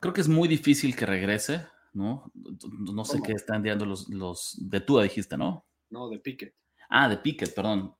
[0.00, 2.30] Creo que es muy difícil que regrese, ¿no?
[2.34, 5.64] No sé qué están dando los, los de Tua, dijiste, ¿no?
[5.90, 6.54] No, de Pickett.
[6.88, 7.94] Ah, de Pickett, perdón.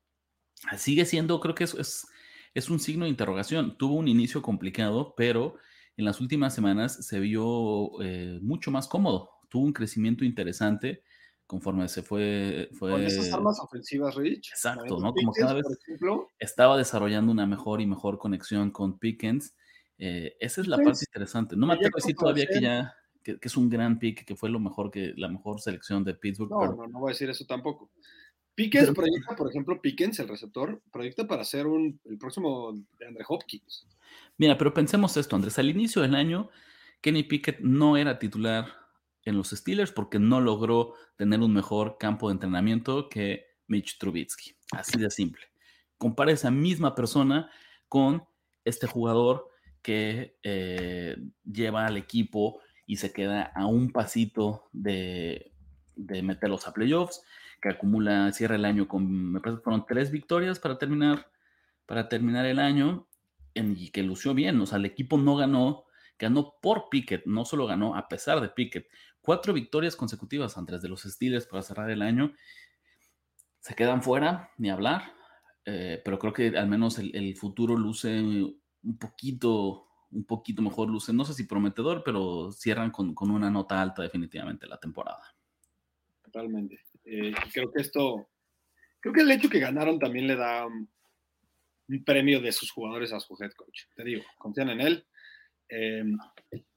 [0.77, 2.07] Sigue siendo, creo que eso es,
[2.55, 3.77] es un signo de interrogación.
[3.77, 5.57] Tuvo un inicio complicado, pero
[5.97, 9.31] en las últimas semanas se vio eh, mucho más cómodo.
[9.49, 11.03] Tuvo un crecimiento interesante
[11.47, 12.71] conforme se fue...
[12.73, 12.93] fue...
[12.93, 14.51] Con esas armas ofensivas, Rich.
[14.51, 15.13] Exacto, ¿no?
[15.13, 15.67] Como cada vez
[16.39, 19.55] estaba desarrollando una mejor y mejor conexión con Pickens.
[19.99, 21.57] Eh, esa es la parte interesante.
[21.57, 24.51] No me atrevo a decir todavía que ya que, es un gran pick, que fue
[24.51, 26.51] lo mejor que la mejor selección de Pittsburgh.
[26.51, 27.91] No, no, no voy a decir eso tampoco.
[28.55, 33.25] Pickens proyecta, por ejemplo, Pickens, el receptor, proyecta para ser un, el próximo de Andre
[33.27, 33.87] Hopkins.
[34.37, 35.59] Mira, pero pensemos esto, Andrés.
[35.59, 36.51] Al inicio del año,
[37.01, 38.67] Kenny Pickett no era titular
[39.25, 44.55] en los Steelers porque no logró tener un mejor campo de entrenamiento que Mitch Trubisky.
[44.73, 45.47] Así de simple.
[45.99, 47.51] Compara esa misma persona
[47.89, 48.25] con
[48.65, 49.49] este jugador
[49.83, 55.53] que eh, lleva al equipo y se queda a un pasito de,
[55.97, 57.23] meterlos a playoffs,
[57.63, 61.31] que acumula, cierra el año con, me parece que fueron tres victorias para terminar,
[61.87, 63.09] para terminar el año,
[63.55, 65.85] y que lució bien, o sea, el equipo no ganó,
[66.19, 68.87] ganó por Pickett, no solo ganó a pesar de Pickett,
[69.23, 72.35] Cuatro victorias consecutivas antes de los Steelers para cerrar el año.
[73.61, 75.15] Se quedan fuera, ni hablar,
[75.65, 81.13] eh, pero creo que al menos el, futuro luce un poquito, un poquito mejor, luce,
[81.13, 85.23] no sé si prometedor, pero cierran con, una nota alta definitivamente la temporada.
[86.25, 86.81] Totalmente.
[87.05, 88.31] Eh, creo que esto,
[89.01, 90.89] creo que el hecho que ganaron también le da un,
[92.07, 93.83] premio de sus jugadores a su head coach.
[93.95, 95.07] Te digo, confían en él.
[95.69, 96.05] Eh,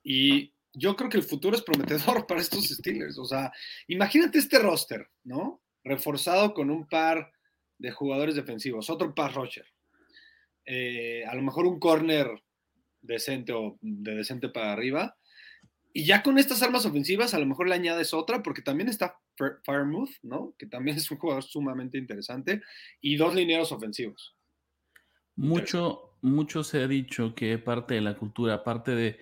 [0.04, 3.18] y yo creo que el futuro es prometedor para estos Steelers.
[3.18, 3.52] O sea,
[3.88, 5.62] imagínate este roster, ¿no?
[5.84, 7.32] Reforzado con un par
[7.78, 9.66] de jugadores defensivos, otro pass rusher.
[10.66, 12.28] Eh, a lo mejor un corner
[13.02, 15.18] decente o de decente para arriba.
[15.94, 19.18] Y ya con estas armas ofensivas, a lo mejor le añades otra, porque también está
[19.64, 20.56] Firemouth, ¿no?
[20.58, 22.62] Que también es un jugador sumamente interesante.
[23.02, 24.36] Y dos lineeros ofensivos.
[25.36, 29.20] Mucho, mucho se ha dicho que parte de la cultura, parte de.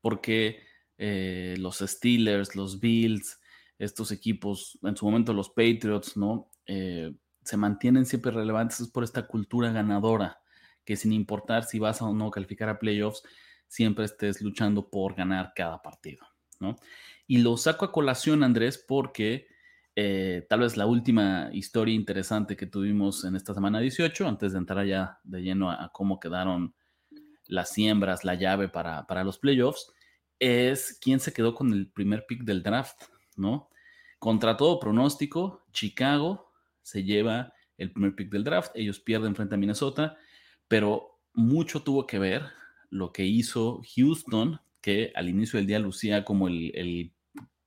[0.00, 0.62] Porque
[0.98, 3.40] eh, los Steelers, los Bills,
[3.78, 6.50] estos equipos, en su momento los Patriots, ¿no?
[6.66, 7.12] Eh,
[7.44, 10.40] se mantienen siempre relevantes por esta cultura ganadora,
[10.84, 13.22] que sin importar si vas o no calificar a playoffs,
[13.66, 16.26] siempre estés luchando por ganar cada partido,
[16.60, 16.76] ¿no?
[17.26, 19.46] Y lo saco a colación, Andrés, porque
[19.96, 24.58] eh, tal vez la última historia interesante que tuvimos en esta semana 18, antes de
[24.58, 26.74] entrar ya de lleno a, cómo quedaron
[27.46, 29.92] las siembras, la llave para, para los playoffs,
[30.38, 33.02] es quien se quedó con el primer pick del draft,
[33.36, 33.68] ¿no?
[34.18, 36.52] Contra todo pronóstico, Chicago
[36.82, 40.16] se lleva el primer pick del draft, ellos pierden frente a Minnesota,
[40.68, 42.44] pero mucho tuvo que ver
[42.90, 47.12] lo que hizo Houston, que al inicio del día lucía como el,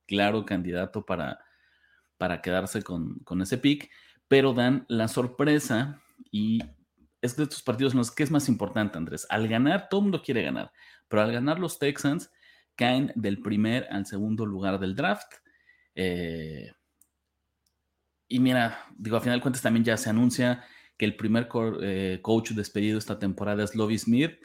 [0.06, 1.40] claro candidato para,
[2.18, 3.90] para quedarse con, con, ese pick,
[4.28, 6.00] pero dan la sorpresa
[6.30, 6.60] y
[7.20, 9.26] es de estos partidos en los que es más importante, Andrés.
[9.30, 10.72] Al ganar, todo el mundo quiere ganar,
[11.08, 12.30] pero al ganar los Texans,
[12.76, 15.32] caen del primer al segundo lugar del draft.
[15.94, 16.72] Eh,
[18.28, 20.64] y mira, digo, a final de cuentas también ya se anuncia
[20.96, 21.48] que el primer
[21.82, 24.38] eh, coach despedido esta temporada es Lovie Smith.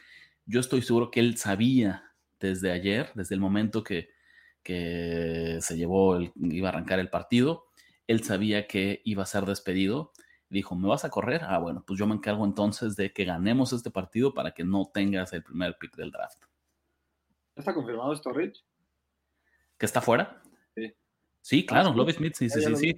[0.46, 4.08] Yo estoy seguro que él sabía desde ayer, desde el momento que,
[4.62, 7.66] que se llevó, el, iba a arrancar el partido,
[8.06, 10.12] él sabía que iba a ser despedido.
[10.48, 11.42] Dijo, ¿me vas a correr?
[11.44, 14.90] Ah, bueno, pues yo me encargo entonces de que ganemos este partido para que no
[14.92, 16.44] tengas el primer pick del draft.
[17.56, 18.62] ¿Está confirmado esto, Rich?
[19.78, 20.42] ¿Que está fuera?
[20.74, 20.94] Sí.
[21.40, 22.94] Sí, claro, ah, Love Smith, sí, sí, sí, sí,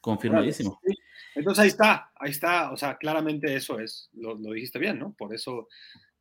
[0.00, 0.80] confirmadísimo.
[1.34, 5.12] Entonces ahí está, ahí está, o sea, claramente eso es, lo, dijiste bien, ¿no?
[5.14, 5.68] Por eso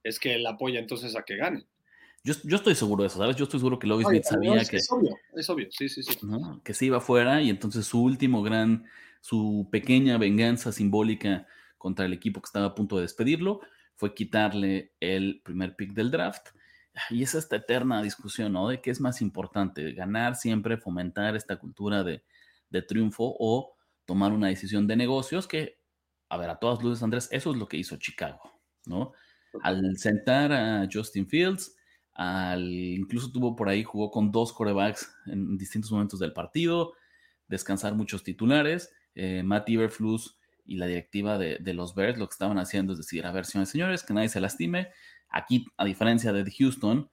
[0.04, 1.66] es que él apoya entonces a que gane.
[2.28, 3.38] Yo, yo, estoy seguro de eso, ¿sabes?
[3.38, 4.76] Yo estoy seguro que Lobby Smith sabía que...
[4.76, 6.20] Es obvio, es obvio, sí, sí, sí.
[6.62, 8.84] Que se iba fuera y entonces su último gran,
[9.22, 11.48] su pequeña venganza simbólica
[11.78, 13.62] contra el equipo que estaba a punto de despedirlo
[13.96, 16.50] fue quitarle el primer pick del draft.
[17.12, 18.68] Y es esta eterna discusión, ¿no?
[18.68, 22.26] De qué es más importante, ganar siempre, fomentar esta cultura de,
[22.70, 23.74] de triunfo o
[24.04, 25.80] tomar una decisión de negocios que,
[26.28, 28.42] a ver, a todas luces, Andrés, eso es lo que hizo Chicago,
[28.86, 29.14] ¿no?
[29.64, 31.77] Al sentar a Justin Fields,
[32.18, 36.94] al, incluso tuvo por ahí, jugó con dos corebacks en distintos momentos del partido,
[37.48, 42.58] descansar muchos titulares, eh, Matt Iberflus y la directiva de, los Bears lo que estaban
[42.58, 44.90] haciendo es decir, a ver, señores, que nadie se lastime.
[45.30, 47.10] Aquí, a diferencia de Houston,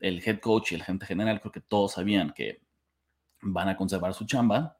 [0.00, 2.62] el head coach y el agente general, creo que todos sabían que
[3.42, 4.78] van a conservar su chamba,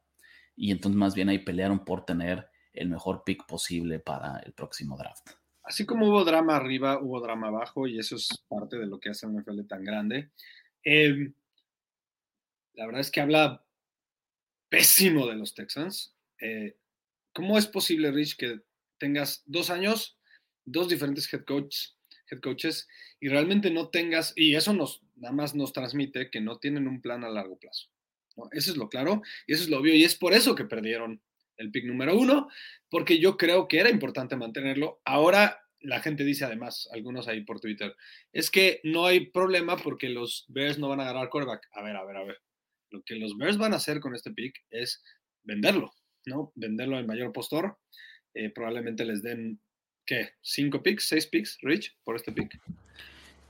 [0.55, 4.97] y entonces más bien ahí pelearon por tener el mejor pick posible para el próximo
[4.97, 5.29] draft.
[5.67, 9.09] Así como hubo drama arriba, hubo drama abajo y eso es parte de lo que
[9.09, 10.29] hace un NFL tan grande.
[10.81, 11.33] Em,
[12.73, 13.65] la verdad es que habla
[14.69, 16.15] pésimo de los Texans.
[16.39, 16.77] Eh,
[17.33, 18.61] ¿Cómo es posible, Rich, que
[18.97, 20.17] tengas dos años,
[20.63, 21.97] dos diferentes head, coaches,
[22.31, 22.87] head coaches
[23.19, 27.01] y realmente no tengas, y eso nos, nada más nos transmite que no tienen un
[27.01, 27.89] plan a largo plazo?
[28.51, 31.21] Eso es lo claro y eso es lo obvio y es por eso que perdieron
[31.57, 32.47] el pick número uno,
[32.89, 35.01] porque yo creo que era importante mantenerlo.
[35.05, 37.95] Ahora la gente dice además, algunos ahí por Twitter,
[38.33, 41.67] es que no hay problema porque los Bears no van a agarrar quarterback.
[41.73, 42.37] A ver, a ver, a ver.
[42.89, 45.03] Lo que los Bears van a hacer con este pick es
[45.43, 45.91] venderlo,
[46.25, 46.51] ¿no?
[46.55, 47.77] Venderlo al mayor postor.
[48.33, 49.59] Eh, probablemente les den,
[50.05, 50.31] ¿qué?
[50.41, 51.07] ¿Cinco picks?
[51.07, 52.59] ¿Seis picks, Rich, por este pick?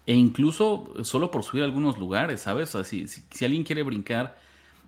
[0.05, 2.73] E incluso solo por subir algunos lugares, ¿sabes?
[2.75, 4.37] O si, si alguien quiere brincar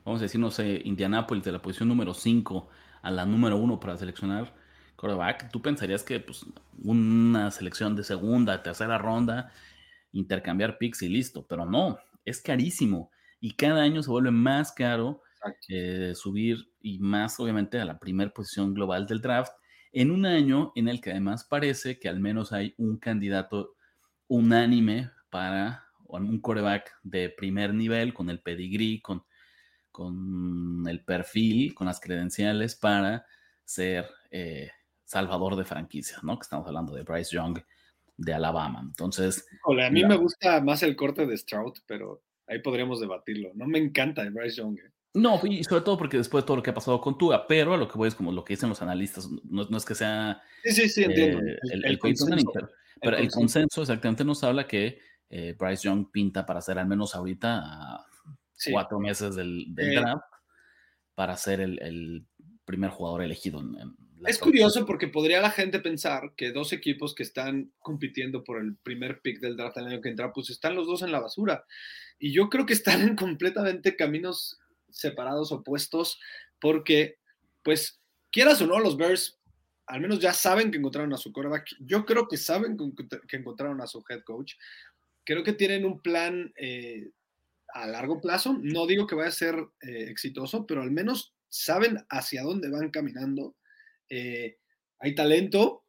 [0.09, 2.67] vamos a decir, no sé, Indianapolis de la posición número 5
[3.02, 4.54] a la número 1 para seleccionar
[4.95, 6.45] quarterback, tú pensarías que pues,
[6.84, 9.52] una selección de segunda, tercera ronda,
[10.12, 15.22] intercambiar picks y listo, pero no, es carísimo y cada año se vuelve más caro
[15.70, 19.54] eh, subir y más obviamente a la primera posición global del draft
[19.93, 23.76] en un año en el que además parece que al menos hay un candidato
[24.28, 29.24] unánime para un coreback de primer nivel con el pedigrí, con
[30.00, 33.26] con el perfil, con las credenciales para
[33.66, 34.70] ser eh,
[35.04, 36.39] salvador de franquicias, ¿no?
[36.39, 37.60] Que estamos hablando de Bryce Young
[38.16, 38.80] de Alabama.
[38.82, 39.45] Entonces.
[39.62, 43.52] a mí me gusta más el corte de Stroud, pero ahí podríamos debatirlo.
[43.56, 44.80] No me encanta el Bryce Young.
[44.80, 44.89] ¿eh?
[45.16, 47.74] No, y sobre todo porque después de todo lo que ha pasado con Tua, pero
[47.74, 50.41] a lo que voy es como lo que dicen los analistas, no, es que sea.
[50.64, 51.45] Sí, sí, sí, entiendo.
[51.45, 52.54] Eh, el, consenso,
[53.02, 58.06] pero, el, consenso exactamente nos habla que Bryce Young pinta para ser al menos ahorita
[58.72, 60.24] cuatro meses del, draft
[61.16, 62.26] para ser el,
[62.66, 63.60] primer jugador elegido.
[63.60, 63.95] En,
[64.28, 68.76] es curioso porque podría la gente pensar que dos equipos que están compitiendo por el
[68.78, 71.66] primer pick del draft el año que entra, pues están los dos en la basura.
[72.20, 76.20] Y yo creo que están en completamente caminos separados, opuestos,
[76.60, 77.18] porque,
[77.64, 78.01] pues,
[78.32, 79.39] quieras o no, los Bears
[79.89, 81.66] al menos ya saben que encontraron a su quarterback.
[81.80, 82.78] Yo creo que saben
[83.28, 84.53] que encontraron a su head coach.
[85.24, 87.10] Creo que tienen un plan eh,
[87.74, 88.57] a largo plazo.
[88.61, 92.91] No digo que vaya a ser eh, exitoso, pero al menos saben hacia dónde van
[92.91, 93.55] caminando.
[94.09, 94.57] Eh,
[94.99, 95.86] hay talento,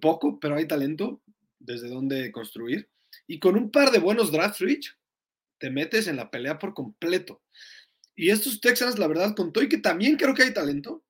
[0.00, 1.22] poco, pero hay talento
[1.58, 2.88] desde dónde construir.
[3.26, 4.96] Y con un par de buenos draft reach,
[5.58, 7.42] te metes en la pelea por completo.
[8.14, 11.04] Y estos Texans, la verdad, con y que también creo que hay talento,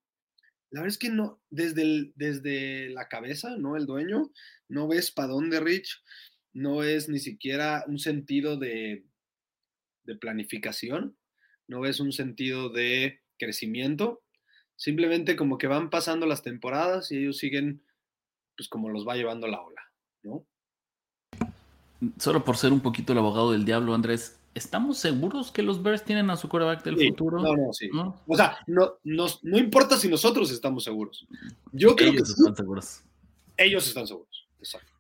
[0.70, 3.76] la verdad es que no, desde, desde la cabeza, ¿no?
[3.76, 4.32] El dueño,
[4.68, 6.02] no ves para dónde Rich,
[6.54, 9.04] no es ni siquiera un sentido de,
[10.04, 11.16] de planificación,
[11.68, 14.22] no ves un sentido de crecimiento,
[14.76, 17.82] simplemente como que van pasando las temporadas y ellos siguen
[18.56, 19.82] pues como los va llevando la ola,
[20.22, 20.46] ¿no?
[22.18, 26.04] Solo por ser un poquito el abogado del diablo, Andrés, ¿estamos seguros que los Bears
[26.04, 27.40] tienen a su quarterback del futuro?
[27.40, 27.88] No, no, sí.
[28.26, 31.26] O sea, no, no importa si nosotros estamos seguros.
[31.70, 33.02] Yo creo ellos están seguros.
[33.56, 34.91] Ellos están seguros, exacto.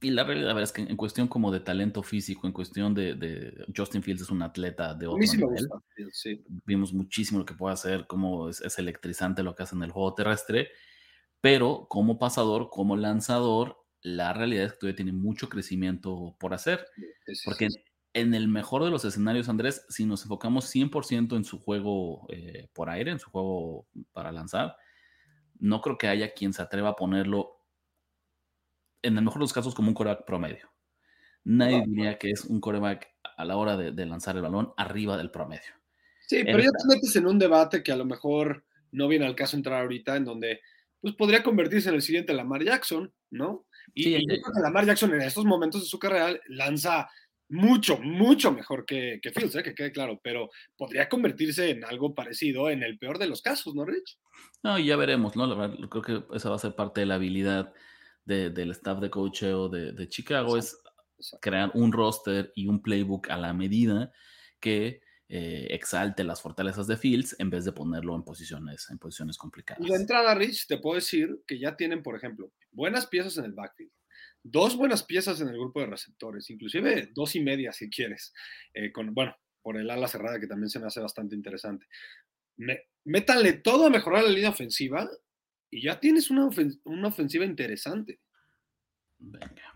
[0.00, 4.02] Y la realidad es que en cuestión como de talento físico, en cuestión de, Justin
[4.02, 5.68] Fields es un atleta de otro nivel.
[6.64, 10.14] Vimos muchísimo lo que puede hacer, cómo es, electrizante lo que hace en el juego
[10.14, 10.68] terrestre,
[11.40, 16.86] pero como pasador, como lanzador, la realidad es que todavía tiene mucho crecimiento por hacer.
[17.44, 17.68] Porque
[18.14, 22.68] en el mejor de los escenarios, Andrés, si nos enfocamos 100% en su juego eh,
[22.72, 24.76] por aire, en su juego para lanzar,
[25.58, 27.61] no creo que haya quien se atreva a ponerlo,
[29.02, 30.70] en el mejor de los casos, como un coreback promedio.
[31.44, 35.30] Nadie diría que es un coreback a la hora de, lanzar el balón arriba del
[35.30, 35.74] promedio.
[36.26, 39.34] Sí, pero ya te metes en un debate que a lo mejor no viene al
[39.34, 40.60] caso entrar ahorita, en donde
[41.00, 43.66] pues podría convertirse en el siguiente Lamar Jackson, ¿no?
[43.92, 44.24] Y, y
[44.62, 47.08] Lamar Jackson en estos momentos de su carrera lanza
[47.52, 49.62] mucho, mucho mejor que, que Fields, ¿eh?
[49.62, 53.74] que quede claro, pero podría convertirse en algo parecido en el peor de los casos,
[53.74, 54.18] ¿no, Rich?
[54.62, 55.46] No, ya veremos, ¿no?
[55.46, 57.74] La verdad, creo que esa va a ser parte de la habilidad
[58.24, 60.76] del staff de coacheo de, de Chicago, es
[61.40, 64.12] crear un roster y un playbook a la medida
[64.60, 69.38] que eh, exalte las fortalezas de Fields en vez de ponerlo en posiciones, en posiciones
[69.38, 69.86] complicadas.
[69.86, 73.52] De entrada, Rich, te puedo decir que ya tienen, por ejemplo, buenas piezas en el
[73.52, 73.92] backfield
[74.42, 78.32] dos buenas piezas en el grupo de receptores, inclusive dos y media si quieres,
[78.74, 81.86] eh, con, bueno, por el ala cerrada que también se me hace bastante interesante.
[83.04, 85.08] métanle todo a mejorar la línea ofensiva
[85.72, 86.50] y ya tienes una,
[86.84, 88.20] una ofensiva interesante.
[89.18, 89.74] Venga.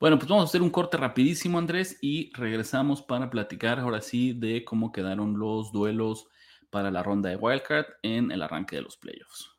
[0.00, 4.32] Bueno, pues vamos a hacer un corte rapidísimo, Andrés, y regresamos para platicar ahora sí
[4.32, 6.26] de cómo quedaron los duelos
[6.68, 9.50] para la ronda de Wildcard en el arranque de los playoffs.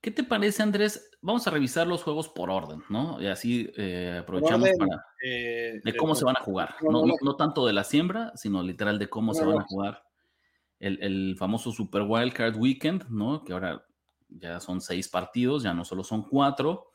[0.00, 1.10] ¿Qué te parece, Andrés?
[1.20, 3.20] Vamos a revisar los juegos por orden, ¿no?
[3.20, 6.76] Y así eh, aprovechamos para eh, de cómo se van a jugar.
[6.80, 10.07] No, tanto de la siembra, sino literal de cómo se van a jugar
[10.80, 13.44] el, famoso Super Wildcard Weekend, ¿no?
[13.44, 13.84] Que ahora
[14.28, 16.92] ya son seis partidos, ya no solo son cuatro.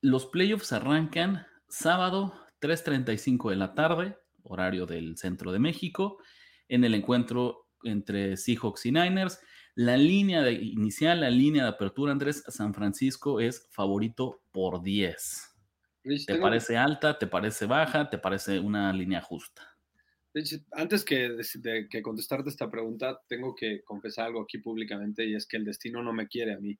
[0.00, 6.18] Los playoffs arrancan sábado 3.35 de la tarde, horario del centro de México,
[6.68, 9.40] en el encuentro entre Seahawks y Niners.
[9.74, 15.54] La línea de, inicial, la línea de apertura, Andrés, San Francisco es favorito por 10.
[16.26, 17.18] ¿Te parece alta?
[17.18, 18.08] ¿Te parece baja?
[18.08, 19.75] ¿Te parece una línea justa?
[20.72, 25.56] Antes que, de, contestarte esta pregunta, tengo que confesar algo aquí públicamente y es que
[25.56, 26.78] el destino no me quiere a mí,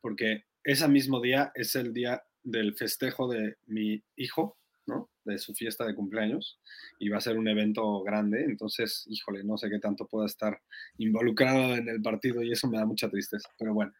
[0.00, 4.56] porque ese mismo día es el día del festejo de mi hijo,
[4.86, 5.10] ¿no?
[5.24, 6.60] De su fiesta de cumpleaños
[7.00, 10.62] y va a ser un evento grande, entonces, híjole, no sé qué tanto pueda estar
[10.98, 13.92] involucrado en el partido y eso me da mucha tristeza, pero bueno,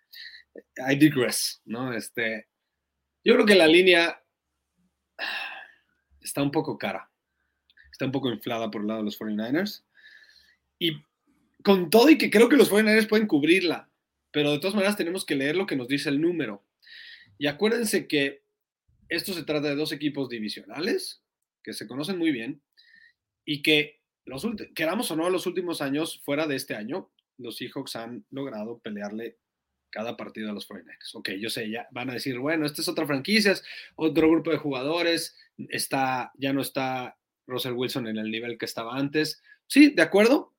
[0.89, 1.93] I digress, ¿no?
[1.93, 2.47] Este,
[3.25, 4.23] yo creo que la línea
[6.21, 7.11] está un poco cara,
[7.97, 9.83] está un poco inflada por el lado de los 49ers
[10.79, 11.03] y
[11.65, 13.89] con todo y que creo que los 49ers pueden cubrirla,
[14.31, 16.63] pero de todas maneras tenemos que leer lo que nos dice el número.
[17.39, 18.43] Y acuérdense que
[19.09, 21.23] esto se trata de dos equipos divisionales
[21.65, 22.61] que se conocen muy bien
[23.47, 27.97] y que, los queramos o no, los últimos años, fuera de este año, los Seahawks
[27.97, 29.39] han logrado pelearle
[29.89, 31.15] cada partido a los 49ers.
[31.15, 34.51] Ok, yo sé, ya van a decir, bueno, esta es otra franquicia, es otro grupo
[34.51, 35.35] de jugadores,
[35.71, 37.17] está, ya no está
[37.47, 39.43] Russell Wilson en el nivel que estaba antes.
[39.67, 40.55] Sí, de acuerdo.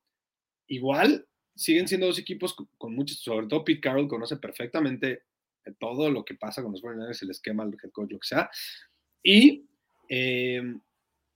[0.68, 5.24] Igual siguen siendo dos equipos con muchos, sobre todo Pete Carroll conoce perfectamente
[5.80, 8.50] todo lo que pasa con los 49ers, el esquema, el head coach, lo que sea.
[9.24, 9.66] Y
[10.10, 10.62] eh,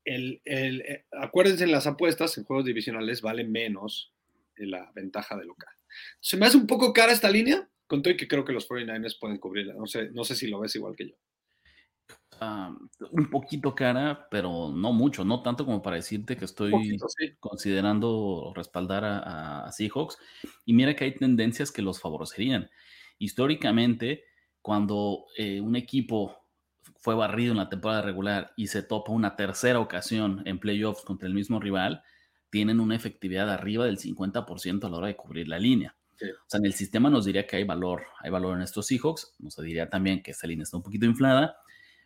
[0.06, 4.14] el, el, eh, acuérdense en las apuestas, en juegos divisionales vale menos
[4.58, 5.74] la ventaja de local.
[6.20, 8.70] Se me hace un poco cara esta línea, con todo y que creo que los
[8.70, 9.74] 49ers pueden cubrirla.
[9.74, 11.16] No sé, no sé si lo ves igual que yo.
[12.42, 16.98] Un poquito cara, pero no mucho, no tanto como para decirte que estoy
[17.40, 20.18] considerando respaldar a, a, Seahawks.
[20.66, 22.70] Y mira que hay tendencias que los favorecerían
[23.22, 24.24] históricamente,
[24.64, 26.48] cuando eh, un equipo
[26.98, 31.28] fue barrido en la temporada regular y se topa una tercera ocasión en playoffs contra
[31.28, 32.02] el mismo rival,
[32.50, 35.96] tienen una efectividad arriba del 50% a la hora de cubrir la línea.
[36.20, 39.36] O sea, en el sistema nos diría que hay valor, hay valor en estos Seahawks,
[39.40, 41.58] nos diría también que esta línea está un poquito inflada,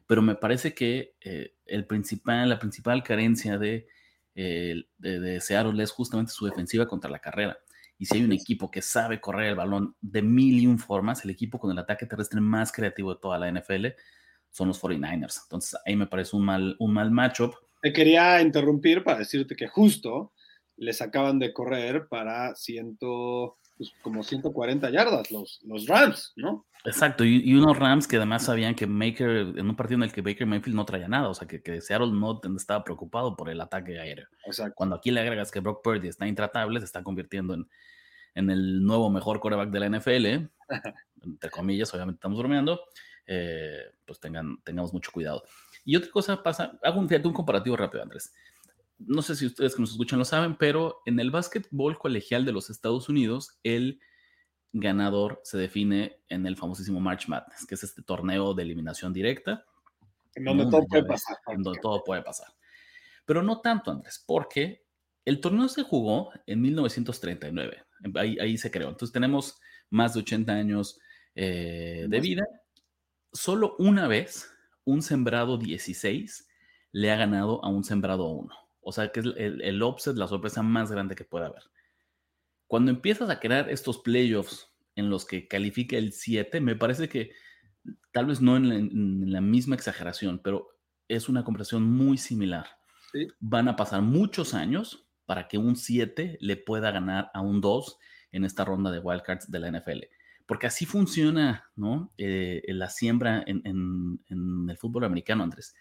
[0.07, 3.87] pero me parece que eh, el principal, la principal carencia de,
[4.35, 7.57] eh, de, de Seattle es justamente su defensiva contra la carrera.
[7.97, 11.23] Y si hay un equipo que sabe correr el balón de mil y un formas,
[11.23, 13.87] el equipo con el ataque terrestre más creativo de toda la NFL
[14.51, 15.41] son los 49ers.
[15.43, 17.53] Entonces ahí me parece un mal, un mal matchup.
[17.81, 20.33] Te quería interrumpir para decirte que justo
[20.77, 26.65] les acaban de correr para ciento, pues, como 140 yardas los, los Rams, ¿no?
[26.85, 30.21] Exacto, y, unos Rams que además sabían que Maker, en un partido en el que
[30.21, 33.59] Baker Mayfield no traía nada, o sea, que, que Seattle no estaba preocupado por el
[33.59, 34.27] ataque aéreo.
[34.45, 34.73] Exacto.
[34.75, 37.67] Cuando aquí le agregas que Brock Purdy está intratable, se está convirtiendo en,
[38.35, 40.25] en el nuevo mejor quarterback de la NFL,
[41.23, 42.81] entre comillas, obviamente estamos bromeando,
[43.25, 45.43] eh, pues tengan, tengamos mucho cuidado.
[45.83, 48.33] Y otra cosa pasa, hago un, un comparativo rápido, Andrés.
[48.97, 52.53] No sé si ustedes que nos escuchan lo saben, pero en el básquetbol colegial de
[52.53, 53.99] los Estados Unidos, el
[54.71, 59.65] ganador se define en el famosísimo March Madness, que es este torneo de eliminación directa.
[60.35, 61.37] En donde todo puede pasar.
[61.47, 62.47] En donde todo puede pasar.
[63.25, 64.85] Pero no tanto, Andrés, porque
[65.23, 67.83] el torneo se jugó en 1939.
[68.15, 68.89] Ahí, ahí se creó.
[68.89, 70.99] Entonces tenemos más de 80 años
[71.35, 72.45] eh, de vida.
[73.33, 74.49] Solo una vez
[74.83, 76.47] un sembrado 16
[76.91, 78.64] le ha ganado a un sembrado 1.
[78.87, 81.63] O sea que es el, el upset, la sorpresa más grande que puede haber.
[82.67, 87.31] Cuando empiezas a crear estos playoffs en los que califica el 7, me parece que
[88.11, 90.69] tal vez no en la, misma exageración, pero
[91.07, 92.67] es una comparación muy similar.
[93.39, 97.97] Van a pasar muchos años para que un 7 le pueda ganar a un 2
[98.33, 100.03] en esta ronda de wildcards de la NFL.
[100.45, 102.13] Porque así funciona ¿no?
[102.17, 105.75] Eh, la siembra en, en, el fútbol americano, Andrés.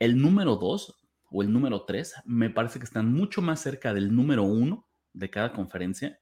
[0.00, 1.03] El número 2
[1.34, 5.30] o el número 3 me parece que están mucho más cerca del número 1 de
[5.30, 6.20] cada conferencia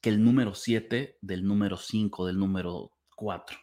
[0.00, 3.58] que el número 7 del número 5, del número 4.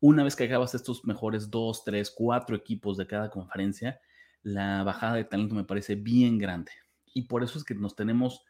[0.00, 4.00] Una vez que acabas estos mejores 2, 3, 4 equipos de cada conferencia,
[4.42, 6.72] la bajada de talento me parece bien grande.
[7.12, 8.42] Y por eso es que nos tenemos,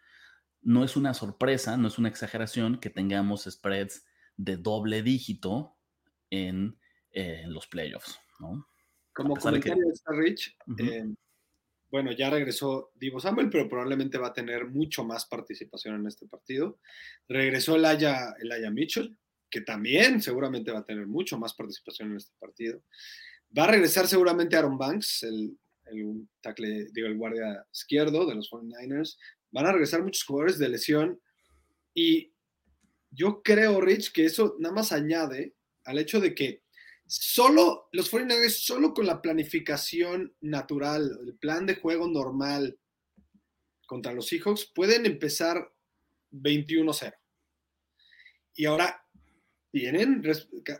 [0.62, 4.06] no es una sorpresa, no es una exageración que tengamos spreads
[4.36, 5.76] de doble dígito
[6.30, 6.78] en,
[7.46, 8.68] los playoffs, ¿no?
[9.14, 10.54] Como comentario de Rich,
[11.96, 16.26] bueno, ya regresó Divo Samuel, pero probablemente va a tener mucho más participación en este
[16.26, 16.78] partido.
[17.26, 18.34] Regresó el Aya
[18.70, 19.16] Mitchell,
[19.48, 22.82] que también seguramente va a tener mucho más participación en este partido.
[23.56, 28.50] Va a regresar seguramente Aaron Banks, el, el tackle, digo, el guardia izquierdo de los
[28.50, 29.16] 49ers.
[29.50, 31.18] Van a regresar muchos jugadores de lesión
[31.94, 32.30] y
[33.10, 36.60] yo creo, Rich, que eso nada más añade al hecho de que
[37.06, 42.78] solo los 49ers, solo con la planificación natural, el plan de juego normal
[43.86, 45.72] contra los Seahawks, pueden empezar
[46.32, 47.14] 21-0.
[48.54, 49.04] Y ahora,
[49.70, 50.22] ¿tienen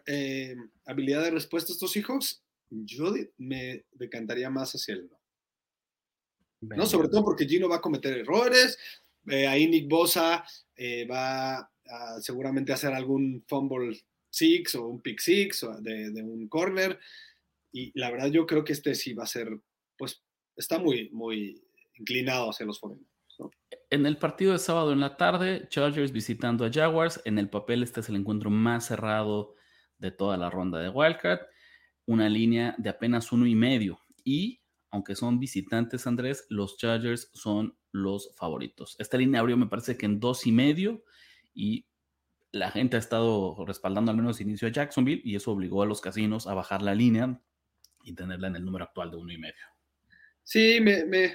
[0.06, 0.56] eh,
[0.86, 2.42] habilidad de respuesta estos Seahawks?
[2.70, 5.16] Yo me decantaría más hacia el no.
[6.60, 8.78] No, sobre todo porque Gino va a cometer errores.
[9.28, 14.00] Eh, ahí Nick Bosa eh, va a seguramente hacer algún fumble
[14.36, 16.98] six o un pick six o de, un corner.
[17.72, 19.48] Y la verdad yo creo que este sí va a ser,
[19.96, 20.22] pues
[20.56, 21.62] está muy, muy
[21.94, 23.54] inclinado hacia los 49
[23.90, 27.20] En el partido de sábado en la tarde, Chargers visitando a Jaguars.
[27.24, 29.54] En el papel este es el encuentro más cerrado
[29.98, 31.42] de toda la ronda de Wildcat.
[32.06, 34.00] Una línea de apenas uno y medio.
[34.22, 34.60] Y
[34.90, 38.96] aunque son visitantes, Andrés, los Chargers son los favoritos.
[38.98, 41.04] Esta línea abrió, me parece que en dos y medio.
[41.54, 41.86] Y
[42.56, 46.00] la gente ha estado respaldando al menos inicio a Jacksonville y eso obligó a los
[46.00, 47.40] casinos a bajar la línea
[48.04, 49.64] y tenerla en el número actual de uno y medio.
[50.42, 51.34] Sí, me, me,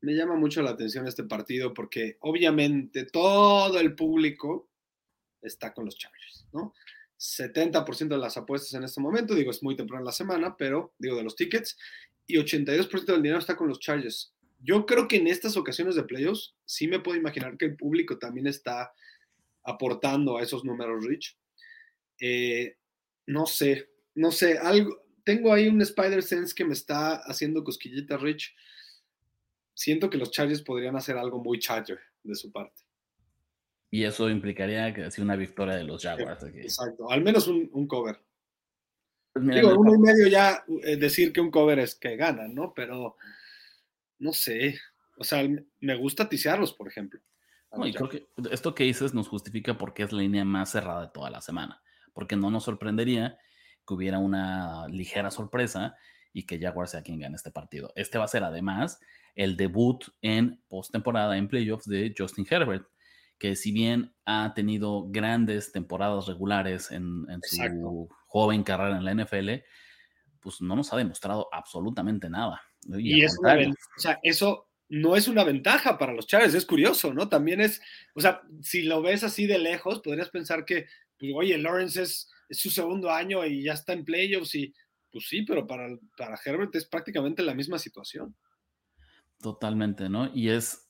[0.00, 4.70] llama mucho la atención este partido porque obviamente todo el público
[5.42, 6.72] está con los Chargers, ¿no?
[7.18, 10.94] 70% de las apuestas en este momento, digo, es muy temprano en la semana, pero
[10.98, 11.76] digo, de los tickets,
[12.26, 14.34] y 82% del dinero está con los Chargers.
[14.60, 18.18] Yo creo que en estas ocasiones de playoffs sí me puedo imaginar que el público
[18.18, 18.92] también está
[19.66, 21.36] aportando a esos números, Rich.
[22.20, 22.76] Eh,
[23.26, 28.16] no sé, no sé, algo, tengo ahí un Spider Sense que me está haciendo cosquillita,
[28.16, 28.54] Rich.
[29.74, 32.82] Siento que los Chargers podrían hacer algo muy Charger de su parte.
[33.90, 36.44] Y eso implicaría que sea una victoria de los Jaguars.
[36.44, 38.18] Exacto, al menos un, cover.
[39.32, 42.72] Pues Digo, uno y medio ya eh, decir que un cover es que ganan, ¿no?
[42.74, 43.16] Pero
[44.18, 44.78] no sé.
[45.18, 45.46] O sea,
[45.80, 47.20] me gusta tisearlos, por ejemplo.
[47.72, 51.02] No, y creo que esto que dices nos justifica porque es la línea más cerrada
[51.02, 51.82] de toda la semana.
[52.12, 53.38] Porque no nos sorprendería
[53.86, 55.96] que hubiera una ligera sorpresa
[56.32, 57.92] y que Jaguar sea quien gane este partido.
[57.96, 59.00] Este va a ser además
[59.34, 62.86] el debut en postemporada en playoffs de Justin Herbert,
[63.38, 69.62] que si bien ha tenido grandes temporadas regulares en, su joven carrera en la NFL,
[70.40, 72.62] pues no nos ha demostrado absolutamente nada.
[72.86, 77.28] Y, eso, o sea, eso no es una ventaja para los Chargers, es curioso, ¿no?
[77.28, 77.80] También es,
[78.14, 80.86] o sea, si lo ves así de lejos, podrías pensar que,
[81.18, 84.72] pues, oye, Lawrence es, su segundo año y ya está en playoffs y,
[85.10, 88.36] pues sí, pero para, para Herbert es prácticamente la misma situación.
[89.40, 90.30] Totalmente, ¿no?
[90.32, 90.88] Y es,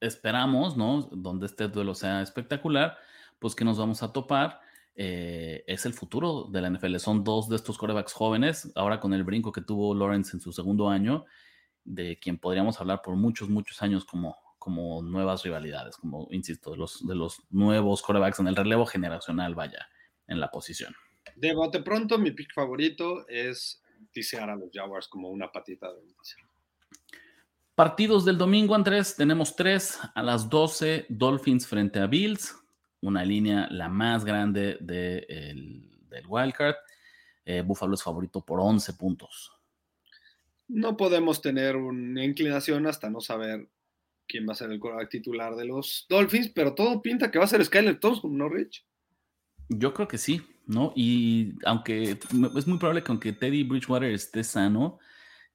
[0.00, 1.08] esperamos, ¿no?
[1.12, 2.98] Donde este duelo sea espectacular,
[3.38, 4.60] pues que nos vamos a topar.
[4.96, 6.96] Eh, es el futuro de la NFL.
[6.96, 10.52] Son dos de estos corebacks jóvenes, ahora con el brinco que tuvo Lawrence en su
[10.52, 11.24] segundo año
[11.88, 16.76] de quien podríamos hablar por muchos, muchos años como, como nuevas rivalidades, como, insisto, de
[16.76, 19.88] los, de los nuevos corebacks en el relevo generacional, vaya,
[20.26, 20.94] en la posición.
[21.34, 23.82] De bote pronto, mi pick favorito es
[24.12, 26.02] tisear a los Jaguars como una patita de
[27.74, 32.56] Partidos del domingo, Andrés, tenemos tres a las 12, Dolphins frente a Bills,
[33.00, 35.24] una línea la más grande de
[36.08, 36.74] del wildcard.
[37.44, 39.57] Eh, Buffalo es favorito por 11 puntos.
[40.68, 43.68] No podemos tener una inclinación hasta no saber
[44.26, 47.48] quién va a ser el titular de los Dolphins, pero todo pinta que va a
[47.48, 48.84] ser Skyler Thompson, ¿no, Rich?
[49.70, 50.92] Yo creo que sí, ¿no?
[50.94, 52.18] Y aunque
[52.56, 54.98] es muy probable que aunque Teddy Bridgewater esté sano,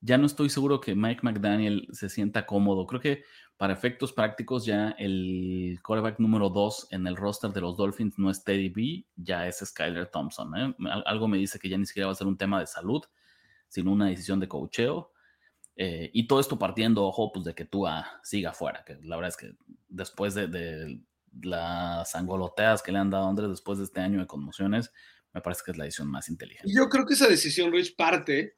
[0.01, 2.86] ya no estoy seguro que Mike McDaniel se sienta cómodo.
[2.86, 3.24] Creo que
[3.57, 8.30] para efectos prácticos ya el quarterback número 2 en el roster de los Dolphins no
[8.30, 10.57] es Teddy B, ya es Skyler Thompson.
[10.57, 10.76] ¿eh?
[11.05, 13.01] Algo me dice que ya ni siquiera va a ser un tema de salud,
[13.74, 15.12] sino una decisión de cocheo.
[15.76, 19.30] Eh, y todo esto partiendo, ojo, pues de que Tua siga fuera, que la verdad
[19.30, 19.56] es que
[19.90, 21.02] después de, de
[21.42, 24.92] las angoloteas que le han dado a Andrés después de este año de conmociones,
[25.34, 26.72] me parece que es la decisión más inteligente.
[26.72, 28.58] Yo creo que esa decisión, Rich, parte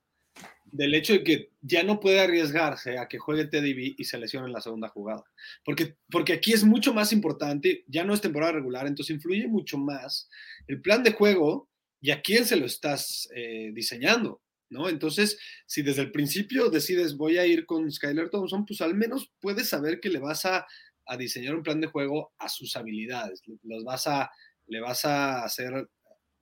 [0.66, 4.48] del hecho de que ya no puede arriesgarse a que juegue Teddy y se lesione
[4.48, 5.24] en la segunda jugada.
[5.64, 9.78] Porque, porque aquí es mucho más importante, ya no es temporada regular, entonces influye mucho
[9.78, 10.30] más
[10.68, 11.70] el plan de juego
[12.02, 14.90] y a quién se lo estás eh, diseñando, ¿no?
[14.90, 19.32] Entonces, si desde el principio decides voy a ir con Skyler Thompson, pues al menos
[19.40, 20.66] puedes saber que le vas a,
[21.06, 24.32] a diseñar un plan de juego a sus habilidades, los vas a,
[24.68, 25.90] le vas a hacer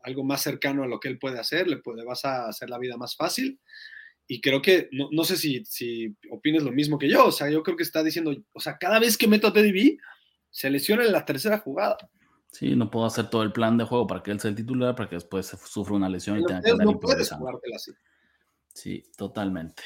[0.04, 2.80] algo más cercano a lo que él puede hacer, le, puede, vas a hacer la
[2.80, 3.60] vida más fácil.
[4.28, 7.50] Y creo que, no, no sé si, si opines lo mismo que yo, o sea,
[7.50, 9.98] yo creo que está diciendo, o sea, cada vez que meto a Teddy B,
[10.50, 11.98] se lesiona en la tercera jugada.
[12.52, 14.96] Sí, no puedo hacer todo el plan de juego para que él sea el titular,
[14.96, 17.92] para que después sufra una lesión y tenga que andar puedes así.
[18.74, 19.84] Sí, totalmente.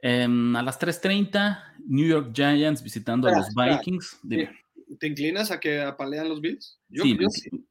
[0.00, 4.20] Eh, a las 3.30, New York Giants visitando a los Vikings.
[4.22, 4.64] Dime.
[4.98, 6.78] ¿Te inclinas a que apalean los Bills?
[6.90, 7.16] sí,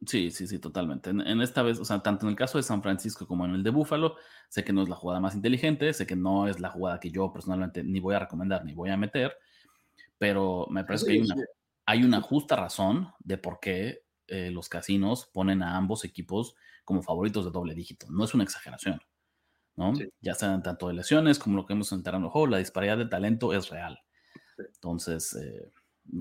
[0.05, 1.09] sí, sí, sí, totalmente.
[1.11, 3.63] En, esta vez, o sea, tanto en el caso de San Francisco como en el
[3.63, 4.15] de Buffalo,
[4.49, 7.11] sé que no es la jugada más inteligente, sé que no es la jugada que
[7.11, 9.35] yo personalmente ni voy a recomendar ni voy a meter,
[10.17, 11.35] pero me parece que hay una,
[11.85, 17.01] hay una, justa razón de por qué eh, los casinos ponen a ambos equipos como
[17.01, 18.07] favoritos de doble dígito.
[18.09, 18.99] No es una exageración,
[19.75, 19.93] ¿no?
[20.21, 22.97] Ya sean tanto de lesiones como lo que hemos enterado en el juego, la disparidad
[22.97, 23.99] de talento es real.
[24.57, 25.71] Entonces, eh,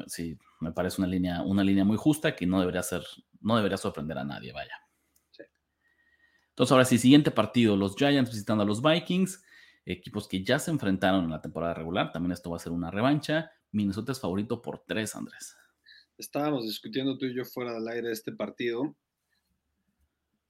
[0.06, 3.02] sí, me parece una línea, una línea muy justa que no debería ser,
[3.40, 4.78] no debería sorprender a nadie, vaya.
[6.50, 9.42] Entonces, ahora sí, siguiente partido, los Giants visitando a los Vikings,
[9.86, 12.90] equipos que ya se enfrentaron en la temporada regular, también esto va a ser una
[12.90, 13.50] revancha.
[13.70, 15.56] Minnesota es favorito por tres, Andrés.
[16.18, 18.94] Estábamos discutiendo tú y yo fuera del aire de este partido.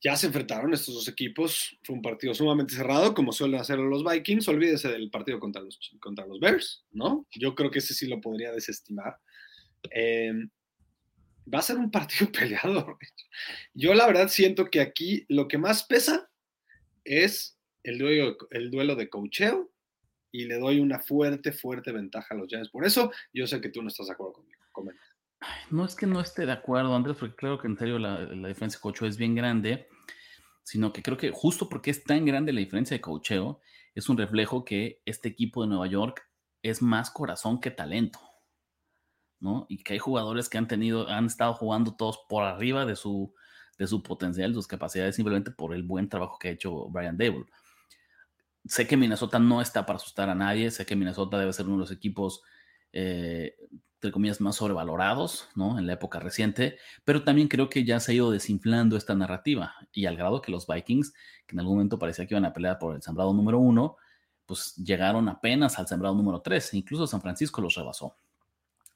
[0.03, 1.79] Ya se enfrentaron estos dos equipos.
[1.85, 4.49] Fue un partido sumamente cerrado, como suelen hacer los Vikings.
[4.49, 7.27] Olvídese del partido contra los, contra los Bears, ¿no?
[7.31, 9.19] Yo creo que ese sí lo podría desestimar.
[9.91, 10.51] Em,
[11.53, 12.99] va a ser un partido peleado.
[13.75, 16.29] Yo la verdad siento que aquí lo que más pesa
[17.05, 19.73] es el duelo, el duelo de cocheo
[20.33, 22.71] y le doy una fuerte, fuerte ventaja a los Giants.
[22.71, 24.99] Por eso yo sé que tú no estás de acuerdo conmigo.
[25.71, 28.49] No es que no esté de acuerdo, Andrés, porque creo que en serio la, la
[28.49, 29.89] diferencia de cocheo es bien grande,
[30.63, 33.61] sino que creo que justo porque es tan grande la diferencia de cocheo,
[33.95, 36.29] es un reflejo que este equipo de Nueva York
[36.63, 38.21] es más corazón que talento.
[39.43, 39.67] ¿no?
[39.69, 43.35] Y que hay jugadores que han tenido, han estado jugando todos por arriba de su,
[43.77, 47.47] de su potencial, sus capacidades, simplemente por el buen trabajo que ha hecho Brian Dable.
[48.65, 51.75] Sé que Minnesota no está para asustar a nadie, sé que Minnesota debe ser uno
[51.75, 52.43] de los equipos,
[52.93, 53.57] eh,
[54.03, 55.79] entre comillas, más sobrevalorados, ¿no?
[55.79, 59.75] En la época reciente, pero también creo que ya se ha ido desinflando esta narrativa
[59.93, 61.13] y al grado que los Vikings,
[61.47, 63.97] que en algún momento parecía que iban a pelear por el sembrado número uno,
[64.45, 68.17] pues llegaron apenas al sembrado número tres, incluso San Francisco los rebasó.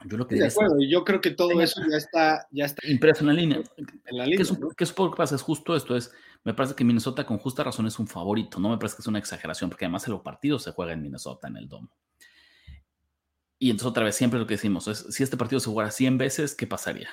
[0.07, 2.87] Yo lo que de acuerdo, y yo creo que todo eso ya está, ya está
[2.89, 3.63] impreso en la línea.
[3.77, 4.45] En la línea
[4.77, 5.37] ¿Qué, es, que pasa?
[5.37, 8.69] Es justo esto, es, me parece que Minnesota con justa razón es un favorito, no
[8.69, 11.57] me parece que es una exageración, porque además el partido se juega en Minnesota, en
[11.57, 11.91] el domo.
[13.67, 16.19] Y entonces otra vez, siempre lo que decimos es, si este partido se jugara 100
[16.19, 17.09] veces, ¿qué pasaría?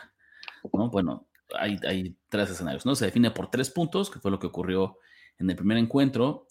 [0.71, 0.91] ¿No?
[0.91, 1.27] Bueno,
[1.57, 2.93] hay, hay tres escenarios, ¿no?
[2.93, 4.99] Se define por tres puntos, que fue lo que ocurrió
[5.39, 6.47] en el primer encuentro.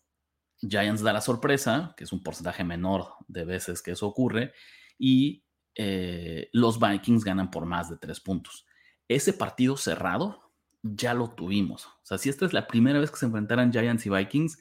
[0.59, 4.53] Giants da la sorpresa, que es un porcentaje menor de veces que eso ocurre,
[4.99, 5.45] y
[5.77, 8.67] eh, los Vikings ganan por más de tres puntos.
[9.07, 10.51] Ese partido cerrado
[10.83, 11.87] ya lo tuvimos.
[11.87, 14.59] O sea, si esta es la primera vez que se enfrentaran Giants y Vikings,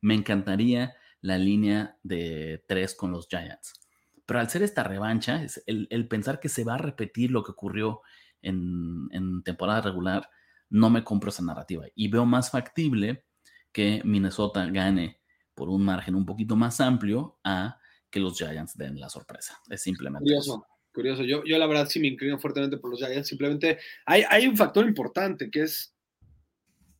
[0.00, 3.83] me encantaría la línea de tres con los Giants.
[4.26, 8.00] Pero al ser esta revancha, el, pensar que se va a repetir lo que ocurrió
[8.40, 10.28] en, temporada regular,
[10.70, 11.86] no me compro esa narrativa.
[11.94, 13.26] Y veo más factible
[13.72, 15.20] que Minnesota gane
[15.54, 17.78] por un margen un poquito más amplio a
[18.10, 19.58] que los Giants den la sorpresa.
[19.68, 20.66] Es simplemente curioso.
[20.92, 23.28] Curioso, yo, yo la verdad sí me inclino fuertemente por los Giants.
[23.28, 25.94] Simplemente hay, hay un factor importante que es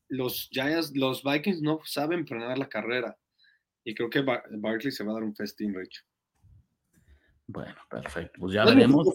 [0.09, 3.17] los Giants, los Vikings no saben frenar la carrera.
[3.85, 6.05] Y creo que Barkley se va a dar un festín, Rich.
[7.47, 8.41] Bueno, perfecto.
[8.41, 9.07] Pues ya veremos.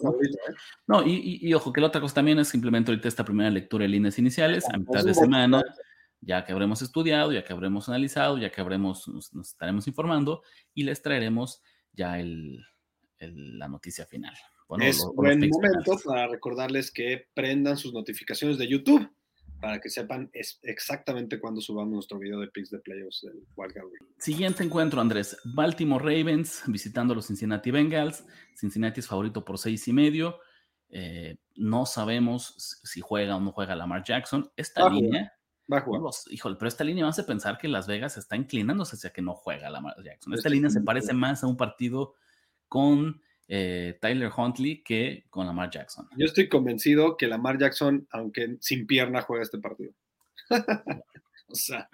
[0.86, 1.02] ¿no?
[1.02, 1.06] ¿eh?
[1.06, 4.18] y, ojo, que la otra cosa también es simplemente ahorita esta primera lectura de líneas
[4.18, 5.62] iniciales, a mitad de semana,
[6.20, 10.42] ya que habremos estudiado, ya que habremos analizado, ya que habremos, nos, estaremos informando
[10.74, 11.62] y les traeremos
[11.92, 12.64] ya el,
[13.18, 14.34] la noticia final.
[14.80, 19.10] es buen momento para recordarles que prendan sus notificaciones de YouTube
[19.60, 20.30] para que sepan
[20.62, 23.88] exactamente cuándo subamos nuestro video de picks de playoffs del Wildcard
[24.18, 25.36] Siguiente encuentro, Andrés.
[25.44, 28.24] Baltimore Ravens visitando a los Cincinnati Bengals.
[28.54, 30.38] Cincinnati es favorito por seis y medio.
[30.88, 34.50] Eh, no sabemos si juega o no juega Lamar Jackson.
[34.56, 35.32] Esta línea.
[35.72, 36.00] Va a jugar.
[36.30, 39.34] híjole, pero esta línea me hace pensar que Las Vegas está inclinándose hacia que no
[39.34, 40.34] juega Lamar Jackson.
[40.34, 42.14] Esta línea se parece más a un partido
[42.66, 43.22] con
[43.52, 46.08] eh, Tyler Huntley que con Lamar Jackson.
[46.16, 49.92] Yo estoy convencido que Lamar Jackson, aunque sin pierna, juega este partido.
[51.48, 51.88] o sea.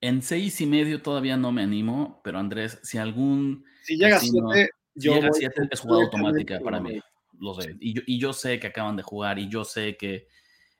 [0.00, 3.64] En seis y medio todavía no me animo, pero Andrés, si algún.
[3.84, 7.00] Si llega a siete, yo llega siete es jugada automática para mí.
[7.38, 7.76] Lo sé.
[7.78, 10.26] Y yo, sé que acaban de jugar y yo sé que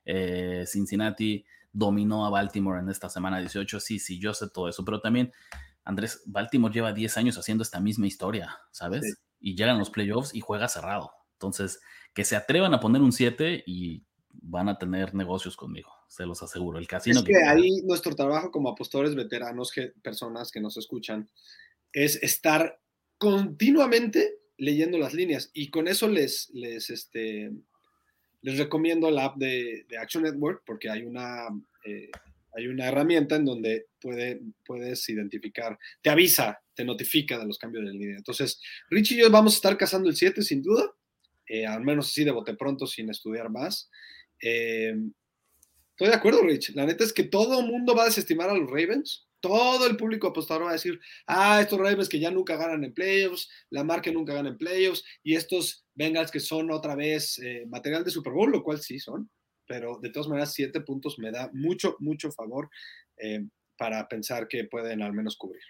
[0.04, 3.78] eh, Cincinnati dominó a Baltimore en esta semana 18.
[3.78, 5.32] Sí, sí, yo sé todo eso, pero también,
[5.84, 9.22] Andrés, Baltimore lleva 10 años haciendo esta misma historia, ¿sabes?
[9.42, 11.12] Y llegan los playoffs y juega cerrado.
[11.34, 11.80] Entonces,
[12.14, 16.42] que se atrevan a poner un 7 y van a tener negocios conmigo, se los
[16.42, 16.78] aseguro.
[16.78, 17.18] El casino.
[17.18, 21.28] Es que, ahí nuestro trabajo como apostadores veteranos, que, personas que nos escuchan,
[21.92, 22.80] es estar
[23.18, 27.52] continuamente leyendo las líneas y con eso les, les, este,
[28.42, 31.48] les recomiendo la app de, Action Network porque hay una,
[31.84, 32.10] eh,
[32.54, 37.84] hay una herramienta en donde puede, puedes identificar, te avisa te notifica de los cambios
[37.84, 38.16] de línea.
[38.16, 40.90] Entonces, Rich y yo vamos a estar cazando el 7 sin duda,
[41.46, 43.90] eh, al menos así de bote pronto, sin estudiar más.
[44.40, 44.94] Eh,
[45.90, 46.74] estoy de acuerdo, Rich.
[46.74, 49.26] La neta es que todo el mundo va a desestimar a los Ravens.
[49.40, 52.94] Todo el público apostador va a decir, ah, estos Ravens que ya nunca ganan en
[52.94, 57.66] playoffs, la marca nunca gana en playoffs, y estos Bengals que son otra vez eh,
[57.68, 59.28] material de Super Bowl, lo cual sí son,
[59.66, 62.68] pero de todas maneras, siete puntos me da mucho, mucho favor
[63.76, 65.62] para pensar que pueden al menos cubrir.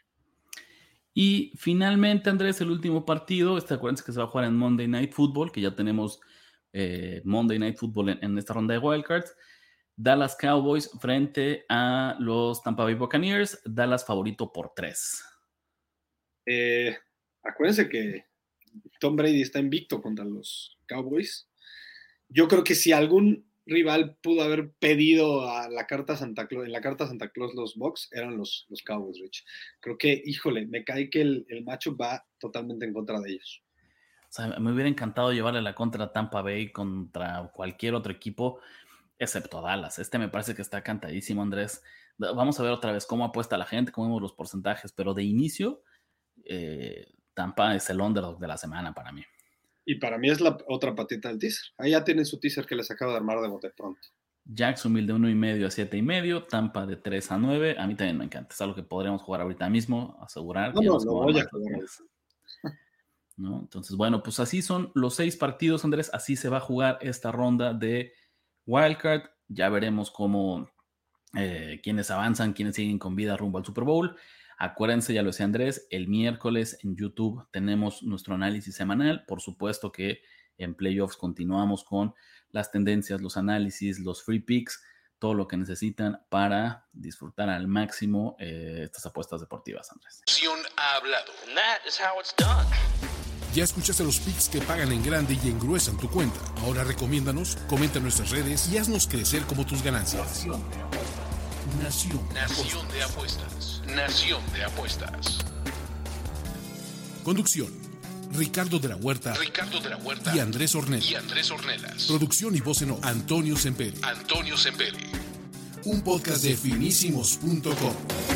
[1.14, 4.88] Y finalmente, Andrés, el último partido, este, acuérdense que se va a jugar en Monday
[4.88, 6.20] Night Football, que ya tenemos
[6.72, 9.34] eh, Monday Night Football en, esta ronda de wildcards.
[9.94, 13.60] Dallas Cowboys frente a los Tampa Bay Buccaneers.
[13.64, 15.22] Dallas favorito por tres.
[16.46, 16.96] Eh,
[17.42, 18.24] acuérdense que
[18.98, 21.46] Tom Brady está invicto contra los Cowboys.
[22.28, 26.72] Yo creo que si algún rival pudo haber pedido a la carta Santa Claus, en
[26.72, 29.44] la carta Santa Claus los Bucks eran los, los Cowboys, Rich.
[29.80, 33.62] Creo que, híjole, me cae que el, el macho va totalmente en contra de ellos.
[34.32, 38.60] O sea, me hubiera encantado llevarle la contra Tampa Bay contra cualquier otro equipo,
[39.18, 39.98] excepto Dallas.
[39.98, 41.82] Este me parece que está cantadísimo, Andrés.
[42.16, 45.22] Vamos a ver otra vez cómo apuesta la gente, cómo vemos los porcentajes, pero de
[45.22, 45.82] inicio,
[46.44, 49.22] eh, Tampa es el underdog de la semana para mí.
[49.84, 51.64] Y para mí es la otra patita del teaser.
[51.78, 54.00] Ahí ya tienen su teaser que les acabo de armar de bote pronto.
[54.44, 57.76] Jacksonville de 1,5 a 7,5, Tampa de 3 a 9.
[57.78, 58.54] A mí también me encanta.
[58.54, 60.74] Es algo que podríamos jugar ahorita mismo, asegurar.
[60.74, 61.80] No, no, no voy a jugar.
[63.36, 63.60] ¿no?
[63.60, 66.10] Entonces, bueno, pues así son los seis partidos, Andrés.
[66.12, 68.12] Así se va a jugar esta ronda de
[68.66, 69.22] Wildcard.
[69.48, 70.70] Ya veremos cómo,
[71.36, 74.16] eh, quiénes avanzan, quiénes siguen con vida rumbo al Super Bowl.
[74.62, 79.24] Acuérdense, ya lo decía Andrés, el miércoles en YouTube tenemos nuestro análisis semanal.
[79.26, 80.22] Por supuesto que
[80.56, 82.14] en playoffs continuamos con
[82.52, 84.80] las tendencias, los análisis, los free picks,
[85.18, 90.22] todo lo que necesitan para disfrutar al máximo eh, estas apuestas deportivas, Andrés.
[90.76, 91.32] Ha hablado.
[93.54, 96.38] Ya escuchaste los picks que pagan en grande y engruesan tu cuenta.
[96.60, 100.46] Ahora recomiéndanos, comenta en nuestras redes y haznos crecer como tus ganancias.
[101.80, 102.20] Nación.
[102.34, 103.82] Nación de apuestas.
[103.86, 105.38] Nación de apuestas.
[107.24, 107.72] Conducción.
[108.32, 109.34] Ricardo de la Huerta.
[109.34, 110.34] Ricardo de la Huerta.
[110.34, 111.10] Y Andrés Ornelas.
[111.10, 112.06] Y Andrés Ornelas.
[112.06, 113.98] Producción y voz en Antonio Semperi.
[114.02, 115.10] Antonio Semperi.
[115.84, 118.31] Un podcast de finísimos.com.